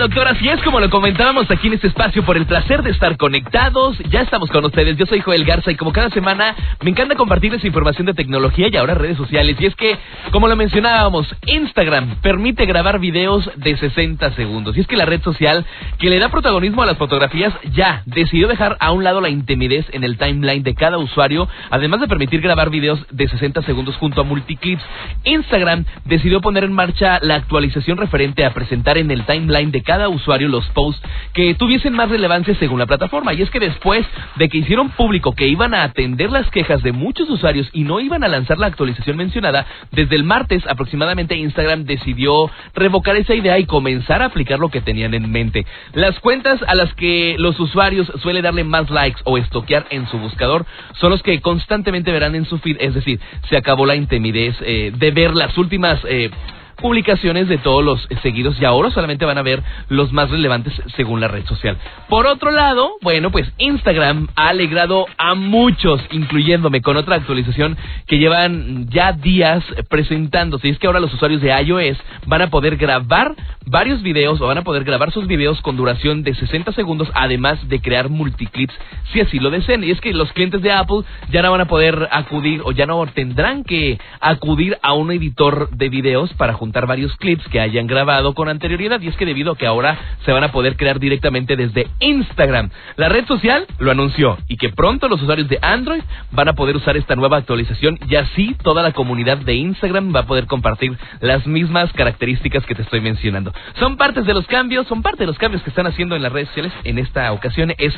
Hola 0.00 0.06
doctora, 0.06 0.30
así 0.30 0.48
es 0.48 0.62
como 0.62 0.80
lo 0.80 0.88
comentábamos 0.88 1.50
aquí 1.50 1.66
en 1.66 1.74
este 1.74 1.88
espacio 1.88 2.24
por 2.24 2.38
el 2.38 2.46
placer 2.46 2.82
de 2.82 2.90
estar 2.90 3.18
conectados. 3.18 3.98
Ya 4.08 4.22
estamos 4.22 4.48
con 4.48 4.64
ustedes, 4.64 4.96
yo 4.96 5.04
soy 5.04 5.20
Joel 5.20 5.44
Garza 5.44 5.70
y 5.70 5.74
como 5.74 5.92
cada 5.92 6.08
semana 6.08 6.56
me 6.82 6.88
encanta 6.88 7.16
compartirles 7.16 7.62
información 7.66 8.06
de 8.06 8.14
tecnología 8.14 8.68
y 8.72 8.76
ahora 8.78 8.94
redes 8.94 9.18
sociales. 9.18 9.56
Y 9.60 9.66
es 9.66 9.74
que, 9.74 9.98
como 10.30 10.48
lo 10.48 10.56
mencionábamos, 10.56 11.28
Instagram 11.44 12.16
permite 12.22 12.64
grabar 12.64 12.98
videos 12.98 13.50
de 13.56 13.76
60 13.76 14.32
segundos. 14.36 14.74
Y 14.74 14.80
es 14.80 14.86
que 14.86 14.96
la 14.96 15.04
red 15.04 15.20
social 15.20 15.66
que 15.98 16.08
le 16.08 16.18
da 16.18 16.30
protagonismo 16.30 16.82
a 16.82 16.86
las 16.86 16.96
fotografías 16.96 17.52
ya 17.74 18.02
decidió 18.06 18.48
dejar 18.48 18.78
a 18.80 18.92
un 18.92 19.04
lado 19.04 19.20
la 19.20 19.28
intimidez 19.28 19.84
en 19.92 20.02
el 20.02 20.16
timeline 20.16 20.62
de 20.62 20.74
cada 20.74 20.96
usuario, 20.96 21.46
además 21.68 22.00
de 22.00 22.08
permitir 22.08 22.40
grabar 22.40 22.70
videos 22.70 23.06
de 23.10 23.28
60 23.28 23.60
segundos 23.64 23.98
junto 23.98 24.22
a 24.22 24.24
multiclips. 24.24 24.82
Instagram 25.24 25.84
decidió 26.06 26.40
poner 26.40 26.64
en 26.64 26.72
marcha 26.72 27.18
la 27.20 27.34
actualización 27.34 27.98
referente 27.98 28.46
a 28.46 28.54
presentar 28.54 28.96
en 28.96 29.10
el 29.10 29.26
timeline 29.26 29.70
de 29.70 29.82
cada 29.82 29.89
usuario 30.08 30.48
los 30.48 30.66
posts 30.68 31.02
que 31.32 31.54
tuviesen 31.54 31.92
más 31.92 32.08
relevancia 32.08 32.54
según 32.58 32.78
la 32.78 32.86
plataforma. 32.86 33.32
Y 33.34 33.42
es 33.42 33.50
que 33.50 33.60
después 33.60 34.06
de 34.36 34.48
que 34.48 34.58
hicieron 34.58 34.90
público 34.90 35.34
que 35.34 35.46
iban 35.46 35.74
a 35.74 35.82
atender 35.82 36.30
las 36.30 36.50
quejas 36.50 36.82
de 36.82 36.92
muchos 36.92 37.28
usuarios 37.28 37.68
y 37.72 37.84
no 37.84 38.00
iban 38.00 38.24
a 38.24 38.28
lanzar 38.28 38.58
la 38.58 38.66
actualización 38.66 39.16
mencionada, 39.16 39.66
desde 39.92 40.16
el 40.16 40.24
martes 40.24 40.66
aproximadamente 40.66 41.36
Instagram 41.36 41.84
decidió 41.84 42.50
revocar 42.74 43.16
esa 43.16 43.34
idea 43.34 43.58
y 43.58 43.66
comenzar 43.66 44.22
a 44.22 44.26
aplicar 44.26 44.58
lo 44.58 44.68
que 44.68 44.80
tenían 44.80 45.14
en 45.14 45.30
mente. 45.30 45.66
Las 45.92 46.18
cuentas 46.20 46.60
a 46.66 46.74
las 46.74 46.92
que 46.94 47.36
los 47.38 47.58
usuarios 47.60 48.10
suelen 48.22 48.42
darle 48.42 48.64
más 48.64 48.90
likes 48.90 49.20
o 49.24 49.38
estoquear 49.38 49.86
en 49.90 50.06
su 50.08 50.18
buscador 50.18 50.66
son 51.00 51.10
los 51.10 51.22
que 51.22 51.40
constantemente 51.40 52.12
verán 52.12 52.34
en 52.34 52.44
su 52.44 52.58
feed, 52.58 52.76
es 52.80 52.94
decir, 52.94 53.20
se 53.48 53.56
acabó 53.56 53.86
la 53.86 53.96
intimidez 53.96 54.56
eh, 54.60 54.92
de 54.94 55.10
ver 55.10 55.34
las 55.34 55.56
últimas... 55.58 56.00
Eh, 56.08 56.30
publicaciones 56.80 57.48
de 57.48 57.58
todos 57.58 57.84
los 57.84 58.08
seguidos 58.22 58.60
y 58.60 58.64
ahora 58.64 58.90
solamente 58.90 59.24
van 59.24 59.38
a 59.38 59.42
ver 59.42 59.62
los 59.88 60.12
más 60.12 60.30
relevantes 60.30 60.72
según 60.96 61.20
la 61.20 61.28
red 61.28 61.44
social. 61.46 61.76
Por 62.08 62.26
otro 62.26 62.50
lado, 62.50 62.92
bueno, 63.02 63.30
pues 63.30 63.50
Instagram 63.58 64.28
ha 64.34 64.48
alegrado 64.48 65.06
a 65.18 65.34
muchos, 65.34 66.00
incluyéndome 66.10 66.82
con 66.82 66.96
otra 66.96 67.16
actualización 67.16 67.76
que 68.06 68.18
llevan 68.18 68.88
ya 68.90 69.12
días 69.12 69.62
presentándose. 69.88 70.68
Y 70.68 70.70
es 70.72 70.78
que 70.78 70.86
ahora 70.86 71.00
los 71.00 71.12
usuarios 71.14 71.40
de 71.40 71.50
iOS 71.62 71.98
van 72.26 72.42
a 72.42 72.50
poder 72.50 72.76
grabar 72.76 73.34
varios 73.66 74.02
videos 74.02 74.40
o 74.40 74.46
van 74.46 74.58
a 74.58 74.64
poder 74.64 74.84
grabar 74.84 75.12
sus 75.12 75.26
videos 75.26 75.60
con 75.60 75.76
duración 75.76 76.22
de 76.22 76.34
60 76.34 76.72
segundos, 76.72 77.10
además 77.14 77.68
de 77.68 77.80
crear 77.80 78.08
multiclips 78.08 78.74
si 79.12 79.20
así 79.20 79.38
lo 79.38 79.50
desean. 79.50 79.84
Y 79.84 79.90
es 79.90 80.00
que 80.00 80.12
los 80.12 80.32
clientes 80.32 80.62
de 80.62 80.72
Apple 80.72 81.02
ya 81.30 81.42
no 81.42 81.50
van 81.50 81.62
a 81.62 81.68
poder 81.68 82.08
acudir 82.10 82.62
o 82.64 82.72
ya 82.72 82.86
no 82.86 83.06
tendrán 83.06 83.64
que 83.64 83.98
acudir 84.20 84.78
a 84.82 84.94
un 84.94 85.12
editor 85.12 85.70
de 85.70 85.88
videos 85.88 86.32
para 86.34 86.54
juntar 86.54 86.69
varios 86.72 87.16
clips 87.16 87.46
que 87.48 87.60
hayan 87.60 87.86
grabado 87.86 88.34
con 88.34 88.48
anterioridad. 88.48 89.00
Y 89.00 89.08
es 89.08 89.16
que 89.16 89.26
debido 89.26 89.52
a 89.52 89.56
que 89.56 89.66
ahora 89.66 89.98
se 90.24 90.32
van 90.32 90.44
a 90.44 90.52
poder 90.52 90.76
crear 90.76 90.98
directamente 90.98 91.56
desde 91.56 91.88
Instagram. 92.00 92.70
La 92.96 93.08
red 93.08 93.26
social 93.26 93.66
lo 93.78 93.90
anunció 93.90 94.38
y 94.48 94.56
que 94.56 94.70
pronto 94.70 95.08
los 95.08 95.22
usuarios 95.22 95.48
de 95.48 95.58
Android 95.62 96.02
van 96.30 96.48
a 96.48 96.54
poder 96.54 96.76
usar 96.76 96.96
esta 96.96 97.16
nueva 97.16 97.38
actualización 97.38 97.98
y 98.08 98.16
así 98.16 98.56
toda 98.62 98.82
la 98.82 98.92
comunidad 98.92 99.38
de 99.38 99.54
Instagram 99.54 100.14
va 100.14 100.20
a 100.20 100.26
poder 100.26 100.46
compartir 100.46 100.96
las 101.20 101.46
mismas 101.46 101.92
características 101.92 102.64
que 102.66 102.74
te 102.74 102.82
estoy 102.82 103.00
mencionando. 103.00 103.52
Son 103.78 103.96
partes 103.96 104.26
de 104.26 104.34
los 104.34 104.46
cambios, 104.46 104.86
son 104.86 105.02
parte 105.02 105.20
de 105.20 105.26
los 105.26 105.38
cambios 105.38 105.62
que 105.62 105.70
están 105.70 105.86
haciendo 105.86 106.16
en 106.16 106.22
las 106.22 106.32
redes 106.32 106.48
sociales. 106.48 106.72
En 106.84 106.98
esta 106.98 107.32
ocasión 107.32 107.72
es 107.78 107.94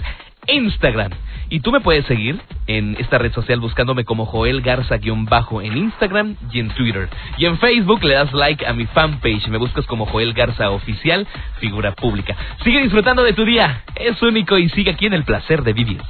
Instagram. 0.47 1.13
Y 1.53 1.61
tú 1.61 1.71
me 1.71 1.81
puedes 1.81 2.07
seguir 2.07 2.41
en 2.67 2.97
esta 2.99 3.19
red 3.19 3.31
social 3.35 3.61
buscándome 3.61 4.07
como 4.07 4.25
Joel 4.25 4.63
Garza-bajo 4.63 5.61
en 5.61 5.77
Instagram 5.77 6.37
y 6.51 6.61
en 6.61 6.71
Twitter. 6.71 7.11
Y 7.37 7.45
en 7.45 7.59
Facebook 7.59 8.03
le 8.05 8.15
das 8.15 8.33
like 8.33 8.67
a 8.67 8.73
mi 8.73 8.87
fanpage. 8.87 9.49
Me 9.49 9.59
buscas 9.59 9.85
como 9.85 10.07
Joel 10.07 10.33
Garza 10.33 10.71
Oficial, 10.71 11.27
figura 11.61 11.93
pública. 11.93 12.35
Sigue 12.65 12.81
disfrutando 12.81 13.23
de 13.23 13.35
tu 13.35 13.45
día. 13.45 13.83
Es 13.97 14.23
único 14.23 14.57
y 14.57 14.71
sigue 14.71 14.93
aquí 14.93 15.05
en 15.05 15.13
el 15.13 15.25
placer 15.25 15.63
de 15.63 15.75
vivir. 15.75 16.01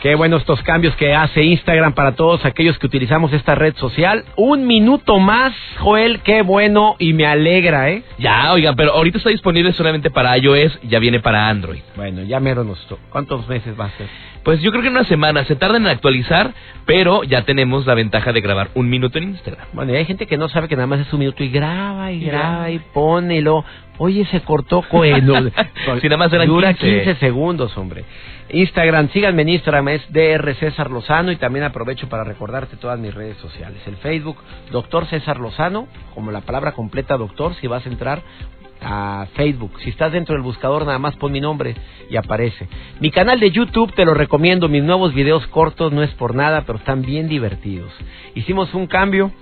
Qué 0.00 0.14
buenos 0.14 0.40
estos 0.40 0.62
cambios 0.62 0.96
que 0.96 1.14
hace 1.14 1.42
Instagram 1.42 1.92
para 1.92 2.12
todos 2.12 2.46
aquellos 2.46 2.78
que 2.78 2.86
utilizamos 2.86 3.34
esta 3.34 3.54
red 3.54 3.76
social. 3.76 4.24
Un 4.34 4.66
minuto 4.66 5.18
más, 5.18 5.52
Joel, 5.78 6.20
qué 6.20 6.40
bueno 6.40 6.96
y 6.98 7.12
me 7.12 7.26
alegra, 7.26 7.90
¿eh? 7.90 8.02
Ya, 8.18 8.50
oigan, 8.50 8.76
pero 8.76 8.92
ahorita 8.92 9.18
está 9.18 9.28
disponible 9.28 9.74
solamente 9.74 10.10
para 10.10 10.38
iOS, 10.38 10.80
ya 10.84 10.98
viene 11.00 11.20
para 11.20 11.50
Android. 11.50 11.82
Bueno, 11.96 12.22
ya 12.22 12.40
mero 12.40 12.64
nos... 12.64 12.78
¿Cuántos 13.10 13.46
meses 13.46 13.78
va 13.78 13.86
a 13.86 13.90
ser? 13.98 14.08
Pues 14.42 14.62
yo 14.62 14.70
creo 14.70 14.80
que 14.80 14.88
en 14.88 14.94
una 14.94 15.04
semana 15.04 15.44
se 15.44 15.54
tardan 15.54 15.82
en 15.82 15.88
actualizar, 15.88 16.54
pero 16.86 17.22
ya 17.22 17.42
tenemos 17.42 17.84
la 17.86 17.92
ventaja 17.92 18.32
de 18.32 18.40
grabar 18.40 18.70
un 18.72 18.88
minuto 18.88 19.18
en 19.18 19.24
Instagram. 19.24 19.66
Bueno, 19.74 19.92
y 19.92 19.96
hay 19.96 20.06
gente 20.06 20.26
que 20.26 20.38
no 20.38 20.48
sabe 20.48 20.66
que 20.66 20.76
nada 20.76 20.86
más 20.86 21.00
es 21.00 21.12
un 21.12 21.18
minuto 21.18 21.44
y 21.44 21.50
graba 21.50 22.10
y, 22.10 22.24
graba 22.24 22.70
y 22.70 22.78
pone 22.78 23.38
y. 23.38 23.44
Oye, 24.02 24.24
se 24.30 24.40
cortó 24.40 24.80
coeno. 24.80 25.34
si 26.00 26.08
nada 26.08 26.16
más 26.16 26.32
eran 26.32 26.46
Dura 26.46 26.72
15 26.72 27.16
segundos, 27.16 27.76
hombre. 27.76 28.06
Instagram, 28.48 29.10
síganme 29.10 29.42
en 29.42 29.50
Instagram, 29.50 29.88
es 29.88 30.10
DR 30.10 30.54
César 30.54 30.90
Lozano 30.90 31.30
y 31.32 31.36
también 31.36 31.66
aprovecho 31.66 32.08
para 32.08 32.24
recordarte 32.24 32.78
todas 32.78 32.98
mis 32.98 33.12
redes 33.12 33.36
sociales. 33.36 33.78
El 33.86 33.96
Facebook, 33.98 34.38
Doctor 34.70 35.04
César 35.04 35.38
Lozano, 35.38 35.86
como 36.14 36.30
la 36.30 36.40
palabra 36.40 36.72
completa 36.72 37.18
doctor, 37.18 37.54
si 37.56 37.66
vas 37.66 37.84
a 37.84 37.90
entrar 37.90 38.22
a 38.82 39.26
Facebook. 39.34 39.72
Si 39.82 39.90
estás 39.90 40.12
dentro 40.12 40.34
del 40.34 40.42
buscador, 40.42 40.84
nada 40.86 40.98
más 40.98 41.16
pon 41.16 41.32
mi 41.32 41.40
nombre 41.40 41.74
y 42.08 42.16
aparece. 42.16 42.68
Mi 43.00 43.10
canal 43.10 43.40
de 43.40 43.50
YouTube 43.50 43.94
te 43.94 44.04
lo 44.04 44.14
recomiendo, 44.14 44.68
mis 44.68 44.82
nuevos 44.82 45.14
videos 45.14 45.46
cortos 45.48 45.92
no 45.92 46.02
es 46.02 46.10
por 46.12 46.34
nada, 46.34 46.62
pero 46.66 46.78
están 46.78 47.02
bien 47.02 47.28
divertidos. 47.28 47.92
Hicimos 48.34 48.74
un 48.74 48.86
cambio, 48.86 49.32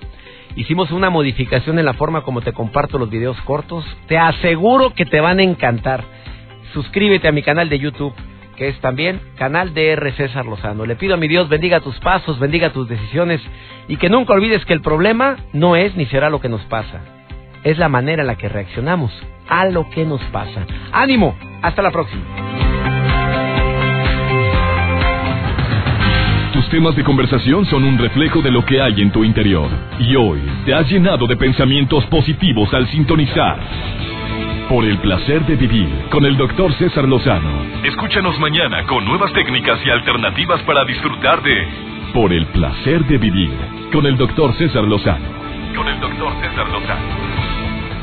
hicimos 0.57 0.91
una 0.91 1.11
modificación 1.11 1.79
en 1.79 1.85
la 1.85 1.95
forma 1.95 2.23
como 2.23 2.41
te 2.41 2.53
comparto 2.53 2.99
los 2.99 3.11
videos 3.11 3.41
cortos. 3.43 3.85
Te 4.07 4.19
aseguro 4.19 4.95
que 4.95 5.07
te 5.07 5.21
van 5.21 5.39
a 5.39 5.45
encantar. 5.45 6.05
Suscríbete 6.73 7.29
a 7.29 7.33
mi 7.33 7.43
canal 7.43 7.69
de 7.69 7.79
YouTube 7.79 8.15
que 8.59 8.69
es 8.69 8.81
también 8.81 9.21
canal 9.37 9.73
de 9.73 9.93
R. 9.93 10.13
César 10.13 10.45
Lozano. 10.45 10.85
Le 10.85 10.97
pido 10.97 11.15
a 11.15 11.17
mi 11.17 11.29
Dios 11.29 11.49
bendiga 11.49 11.79
tus 11.79 11.97
pasos, 12.01 12.41
bendiga 12.41 12.71
tus 12.71 12.89
decisiones 12.89 13.41
y 13.87 13.97
que 13.97 14.11
nunca 14.11 14.35
olvides 14.35 14.65
que 14.65 14.73
el 14.73 14.81
problema 14.81 15.37
no 15.53 15.77
es 15.77 15.95
ni 15.95 16.07
será 16.07 16.29
lo 16.29 16.41
que 16.41 16.49
nos 16.49 16.63
pasa, 16.63 17.01
es 17.65 17.79
la 17.79 17.89
manera 17.89 18.23
en 18.23 18.27
la 18.27 18.37
que 18.37 18.49
reaccionamos 18.49 19.13
a 19.49 19.67
lo 19.67 19.89
que 19.91 20.05
nos 20.05 20.23
pasa. 20.25 20.67
Ánimo, 20.93 21.37
hasta 21.63 21.83
la 21.83 21.91
próxima. 21.91 22.23
Tus 26.53 26.69
temas 26.71 26.97
de 26.97 27.05
conversación 27.05 27.65
son 27.67 27.85
un 27.85 27.99
reflejo 27.99 28.43
de 28.43 28.51
lo 28.51 28.65
que 28.65 28.81
hay 28.81 29.01
en 29.01 29.11
tu 29.11 29.25
interior. 29.25 29.69
Y 30.01 30.17
hoy 30.17 30.41
te 30.65 30.75
has 30.75 30.91
llenado 30.91 31.27
de 31.27 31.37
pensamientos 31.37 32.05
positivos 32.07 32.73
al 32.75 32.87
sintonizar 32.89 33.59
por 34.69 34.85
el 34.85 34.99
placer 34.99 35.47
de 35.47 35.57
vivir 35.57 35.89
con 36.11 36.27
el 36.27 36.37
doctor 36.37 36.73
César 36.75 37.05
Lozano. 37.05 37.51
Escúchanos 37.85 38.39
mañana 38.39 38.85
con 38.85 39.05
nuevas 39.05 39.33
técnicas 39.33 39.79
y 39.85 39.91
alternativas 39.91 40.61
para 40.63 40.85
disfrutar 40.85 41.43
de 41.43 41.67
Por 42.13 42.33
el 42.33 42.47
placer 42.47 43.05
de 43.05 43.19
vivir 43.19 43.51
con 43.93 44.07
el 44.07 44.17
doctor 44.17 44.53
César 44.55 44.85
Lozano. 44.85 45.27
Con 45.75 45.89
el 45.89 46.01
doctor 46.01 46.33
César 46.41 46.69
Lozano. 46.69 47.18